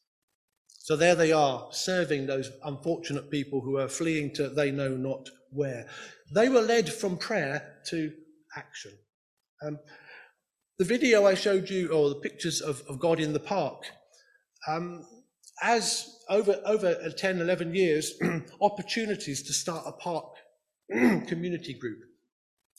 So 0.77 0.95
there 0.95 1.15
they 1.15 1.31
are, 1.31 1.67
serving 1.71 2.25
those 2.25 2.49
unfortunate 2.63 3.29
people 3.29 3.61
who 3.61 3.77
are 3.77 3.89
fleeing 3.89 4.33
to 4.35 4.49
they 4.49 4.71
know 4.71 4.95
not 4.95 5.29
where. 5.51 5.87
They 6.33 6.47
were 6.49 6.61
led 6.61 6.91
from 6.91 7.17
prayer 7.17 7.79
to 7.89 8.11
action. 8.55 8.93
Um, 9.61 9.77
the 10.79 10.85
video 10.85 11.25
I 11.25 11.33
showed 11.35 11.69
you, 11.69 11.89
or 11.89 12.07
the 12.09 12.15
pictures 12.15 12.61
of, 12.61 12.81
of 12.87 12.99
God 12.99 13.19
in 13.19 13.33
the 13.33 13.39
park, 13.39 13.83
um, 14.67 15.05
as 15.61 16.15
over, 16.29 16.59
over 16.65 16.95
10, 17.11 17.41
11 17.41 17.75
years, 17.75 18.13
opportunities 18.61 19.43
to 19.43 19.53
start 19.53 19.83
a 19.85 19.91
park 19.91 20.25
community 21.27 21.73
group. 21.73 21.99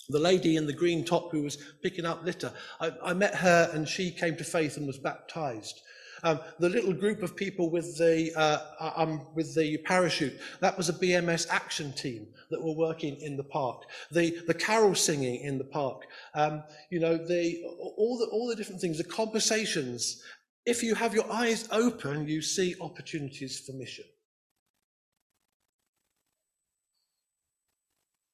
The 0.08 0.18
lady 0.18 0.56
in 0.56 0.66
the 0.66 0.72
green 0.72 1.04
top 1.04 1.30
who 1.30 1.42
was 1.42 1.58
picking 1.82 2.06
up 2.06 2.24
litter, 2.24 2.52
I, 2.80 2.92
I 3.04 3.12
met 3.12 3.34
her 3.34 3.70
and 3.74 3.86
she 3.86 4.10
came 4.10 4.34
to 4.36 4.44
faith 4.44 4.78
and 4.78 4.86
was 4.86 4.98
baptized. 4.98 5.78
Um, 6.22 6.40
the 6.58 6.68
little 6.68 6.92
group 6.92 7.22
of 7.22 7.36
people 7.36 7.70
with 7.70 7.96
the 7.98 8.32
uh, 8.36 8.58
uh 8.78 8.92
um, 8.96 9.26
with 9.34 9.54
the 9.54 9.78
parachute 9.78 10.38
that 10.60 10.76
was 10.76 10.88
a 10.88 10.92
BMS 10.92 11.46
action 11.50 11.92
team 11.92 12.26
that 12.50 12.62
were 12.62 12.74
working 12.74 13.16
in 13.20 13.36
the 13.36 13.44
park. 13.44 13.84
The 14.10 14.40
the 14.46 14.54
carol 14.54 14.94
singing 14.94 15.40
in 15.40 15.58
the 15.58 15.64
park. 15.64 16.06
Um, 16.34 16.62
you 16.90 17.00
know 17.00 17.16
the 17.16 17.62
all 17.96 18.18
the 18.18 18.26
all 18.26 18.48
the 18.48 18.56
different 18.56 18.80
things. 18.80 18.98
The 18.98 19.04
conversations 19.04 20.22
if 20.66 20.82
you 20.82 20.94
have 20.94 21.14
your 21.14 21.30
eyes 21.32 21.68
open, 21.72 22.28
you 22.28 22.42
see 22.42 22.76
opportunities 22.80 23.60
for 23.60 23.72
mission. 23.72 24.04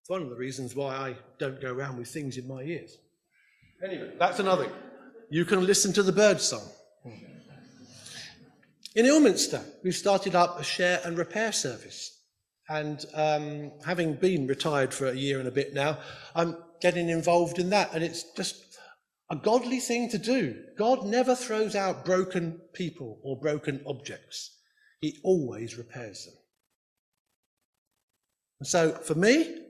It's 0.01 0.11
one 0.11 0.23
of 0.23 0.31
the 0.31 0.37
reasons 0.37 0.75
why 0.75 0.95
I 0.95 1.17
don't 1.39 1.61
go 1.61 1.73
around 1.73 1.99
with 1.99 2.09
things 2.09 2.37
in 2.37 2.47
my 2.47 2.63
ears. 2.63 2.99
Anyway, 3.83 4.13
that's 4.19 4.39
another. 4.39 4.71
You 5.31 5.45
can 5.45 5.65
listen 5.67 5.93
to 5.95 6.03
the 6.03 6.13
bird 6.13 6.41
song. 6.41 6.69
In 8.97 9.05
Ilminster, 9.05 9.63
we've 9.85 9.95
started 9.95 10.35
up 10.35 10.59
a 10.59 10.65
share 10.65 11.03
and 11.05 11.19
repair 11.19 11.53
service. 11.53 12.19
And 12.71 13.05
um, 13.13 13.73
having 13.85 14.15
been 14.15 14.47
retired 14.47 14.95
for 14.95 15.07
a 15.07 15.15
year 15.15 15.39
and 15.39 15.47
a 15.47 15.53
bit 15.53 15.75
now, 15.75 15.99
I'm 16.35 16.57
getting 16.81 17.11
involved 17.11 17.59
in 17.59 17.69
that. 17.71 17.93
And 17.93 18.03
it's 18.03 18.25
just 18.33 18.79
a 19.31 19.37
godly 19.37 19.81
thing 19.81 20.09
to 20.09 20.19
do. 20.19 20.65
God 20.79 21.05
never 21.05 21.35
throws 21.35 21.77
out 21.77 22.07
broken 22.07 22.59
people 22.73 23.21
or 23.23 23.39
broken 23.39 23.83
objects, 23.87 24.57
He 25.01 25.19
always 25.23 25.77
repairs 25.77 26.25
them. 26.25 26.35
And 28.61 28.67
so 28.67 28.93
for 28.93 29.15
me, 29.15 29.63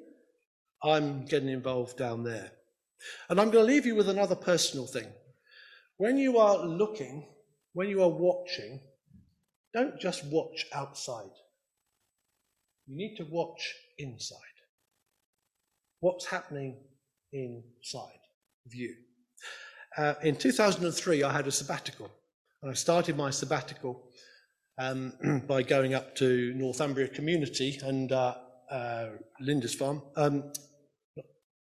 I'm 0.84 1.24
getting 1.24 1.48
involved 1.48 1.98
down 1.98 2.22
there. 2.22 2.52
And 3.28 3.40
I'm 3.40 3.50
going 3.50 3.66
to 3.66 3.72
leave 3.72 3.86
you 3.86 3.96
with 3.96 4.08
another 4.08 4.36
personal 4.36 4.86
thing. 4.86 5.08
When 5.96 6.16
you 6.16 6.38
are 6.38 6.64
looking, 6.64 7.26
when 7.72 7.88
you 7.88 8.02
are 8.04 8.08
watching, 8.08 8.80
don't 9.76 10.00
just 10.00 10.24
watch 10.24 10.64
outside. 10.72 11.36
You 12.86 12.96
need 12.96 13.16
to 13.16 13.24
watch 13.24 13.74
inside. 13.98 14.38
What's 16.00 16.24
happening 16.24 16.78
inside 17.30 18.22
of 18.64 18.74
you? 18.74 18.94
Uh, 19.98 20.14
in 20.22 20.34
2003, 20.34 21.22
I 21.22 21.30
had 21.30 21.46
a 21.46 21.52
sabbatical. 21.52 22.10
And 22.62 22.70
I 22.70 22.74
started 22.74 23.18
my 23.18 23.28
sabbatical 23.28 24.02
um, 24.78 25.42
by 25.46 25.62
going 25.62 25.92
up 25.92 26.16
to 26.16 26.54
Northumbria 26.54 27.08
Community 27.08 27.78
and 27.82 28.10
uh, 28.12 28.34
uh, 28.70 29.08
Lindisfarne, 29.42 30.00
um, 30.16 30.52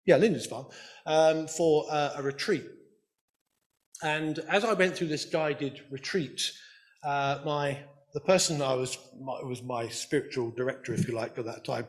yeah, 0.05 0.17
Lindisfarne, 0.17 0.67
um, 1.07 1.47
for 1.47 1.87
uh, 1.89 2.15
a 2.17 2.23
retreat. 2.23 2.65
And 4.03 4.41
as 4.49 4.65
I 4.65 4.73
went 4.73 4.97
through 4.97 5.09
this 5.09 5.27
guided 5.27 5.83
retreat, 5.91 6.51
uh, 7.05 7.39
my 7.45 7.79
the 8.13 8.21
person 8.21 8.61
I 8.63 8.75
was 8.75 8.99
my, 9.21 9.41
was 9.43 9.63
my 9.63 9.89
spiritual 9.89 10.51
director, 10.51 10.93
if 10.93 11.07
you 11.07 11.15
like, 11.15 11.39
at 11.39 11.45
that 11.45 11.65
time, 11.65 11.87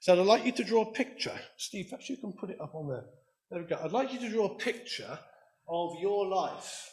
said, 0.00 0.18
"I'd 0.18 0.26
like 0.26 0.44
you 0.46 0.52
to 0.52 0.64
draw 0.64 0.82
a 0.82 0.92
picture." 0.92 1.38
Steve, 1.56 1.86
perhaps 1.90 2.08
you 2.08 2.16
can 2.16 2.32
put 2.32 2.50
it 2.50 2.60
up 2.60 2.74
on 2.74 2.88
there. 2.88 3.04
There 3.50 3.60
we 3.60 3.66
go. 3.66 3.78
I'd 3.82 3.92
like 3.92 4.12
you 4.12 4.20
to 4.20 4.28
draw 4.28 4.46
a 4.46 4.58
picture 4.58 5.18
of 5.68 5.96
your 6.00 6.26
life. 6.26 6.90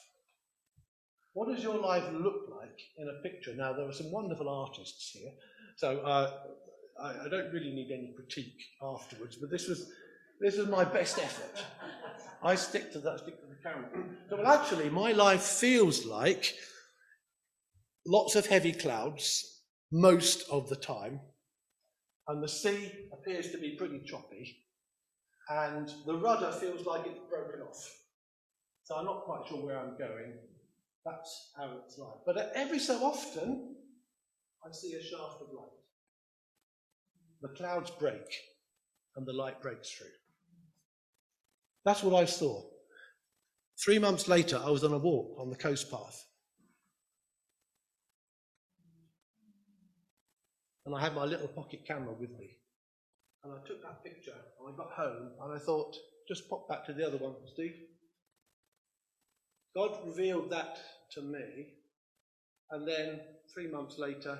What 1.34 1.54
does 1.54 1.62
your 1.62 1.78
life 1.78 2.06
look 2.14 2.50
like 2.50 2.80
in 2.98 3.10
a 3.10 3.22
picture? 3.22 3.54
Now, 3.54 3.74
there 3.74 3.88
are 3.88 3.94
some 3.94 4.12
wonderful 4.12 4.48
artists 4.48 5.12
here, 5.12 5.32
so 5.76 6.00
uh, 6.00 6.32
I, 7.02 7.26
I, 7.26 7.30
don't 7.30 7.52
really 7.52 7.72
need 7.72 7.92
any 7.92 8.14
critique 8.16 8.62
afterwards, 8.82 9.36
but 9.36 9.52
this 9.52 9.68
was, 9.68 9.92
this 10.40 10.58
was 10.58 10.68
my 10.68 10.86
best 10.86 11.20
effort. 11.20 11.62
I 12.42 12.56
stick 12.56 12.94
to 12.94 13.00
that, 13.00 13.20
stick 13.20 13.42
to 13.42 13.48
the 13.48 13.56
camera. 13.62 13.90
So, 14.30 14.38
well, 14.38 14.48
actually, 14.48 14.90
my 14.90 15.12
life 15.12 15.42
feels 15.42 16.06
like 16.06 16.56
lots 18.06 18.36
of 18.36 18.46
heavy 18.46 18.72
clouds 18.72 19.62
most 19.92 20.48
of 20.50 20.70
the 20.70 20.76
time, 20.76 21.20
and 22.28 22.44
the 22.44 22.48
sea 22.48 22.92
appears 23.14 23.52
to 23.52 23.58
be 23.58 23.76
pretty 23.78 24.02
choppy, 24.06 24.58
and 25.50 25.92
the 26.06 26.18
rudder 26.18 26.52
feels 26.52 26.86
like 26.86 27.06
it's 27.06 27.20
broken 27.30 27.62
off. 27.62 27.92
So 28.84 28.96
I'm 28.96 29.06
not 29.06 29.26
quite 29.26 29.48
sure 29.48 29.66
where 29.66 29.80
I'm 29.80 29.98
going. 29.98 30.34
That's 31.06 31.52
how 31.58 31.72
it's 31.84 31.98
like. 31.98 32.18
But 32.26 32.52
every 32.56 32.80
so 32.80 33.04
often, 33.04 33.76
I 34.66 34.72
see 34.72 34.94
a 34.94 35.04
shaft 35.04 35.42
of 35.42 35.54
light. 35.54 35.70
The 37.42 37.50
clouds 37.50 37.92
break, 37.92 38.26
and 39.16 39.26
the 39.26 39.34
light 39.34 39.62
breaks 39.62 39.90
through. 39.92 40.08
That's 41.84 42.04
what 42.04 42.20
I 42.20 42.26
saw. 42.26 42.64
Three 43.84 44.00
months 44.00 44.28
later, 44.28 44.60
I 44.64 44.70
was 44.70 44.84
on 44.84 44.94
a 44.94 44.98
walk 44.98 45.38
on 45.40 45.50
the 45.50 45.56
coast 45.56 45.92
path. 45.92 46.26
And 50.86 50.96
I 50.96 51.02
had 51.02 51.16
my 51.16 51.26
little 51.26 51.48
pocket 51.48 51.82
camera 51.88 52.14
with 52.14 52.32
me. 52.32 52.58
And 53.44 53.54
I 53.54 53.68
took 53.68 53.82
that 53.84 54.04
picture, 54.04 54.34
and 54.34 54.74
I 54.74 54.78
got 54.78 54.92
home, 54.92 55.32
and 55.42 55.54
I 55.54 55.60
thought, 55.60 55.96
just 56.28 56.50
pop 56.50 56.68
back 56.68 56.86
to 56.86 56.94
the 56.94 57.06
other 57.06 57.18
one, 57.18 57.36
Steve. 57.54 57.76
God 59.76 60.00
revealed 60.06 60.50
that 60.52 60.78
to 61.12 61.22
me, 61.22 61.74
and 62.72 62.88
then 62.88 63.20
three 63.54 63.70
months 63.70 64.00
later, 64.00 64.40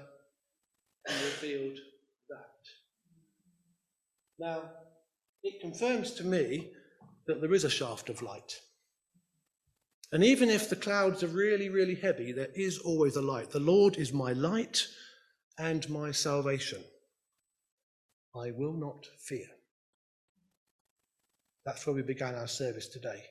He 1.08 1.14
revealed 1.26 1.78
that. 2.30 2.62
Now, 4.40 4.72
it 5.44 5.62
confirms 5.62 6.14
to 6.14 6.24
me 6.24 6.72
that 7.28 7.42
there 7.42 7.54
is 7.54 7.64
a 7.64 7.70
shaft 7.70 8.10
of 8.10 8.24
light. 8.24 8.60
And 10.12 10.24
even 10.24 10.50
if 10.50 10.70
the 10.70 10.76
clouds 10.76 11.24
are 11.24 11.28
really, 11.28 11.70
really 11.70 11.96
heavy, 11.96 12.32
there 12.32 12.50
is 12.56 12.80
always 12.80 13.16
a 13.16 13.22
light. 13.22 13.52
The 13.52 13.60
Lord 13.60 13.98
is 13.98 14.14
my 14.14 14.34
light 14.34 14.88
and 15.58 15.90
my 15.90 16.12
salvation. 16.12 16.84
I 18.36 18.52
will 18.52 18.74
not 18.74 19.08
fear. 19.20 19.48
That's 21.66 21.86
where 21.88 21.96
we 21.96 22.04
began 22.04 22.36
our 22.36 22.48
service 22.48 22.88
today. 22.88 23.24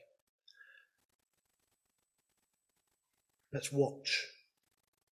Let's 3.53 3.71
watch 3.71 4.25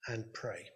and 0.09 0.25
pray. 0.33 0.67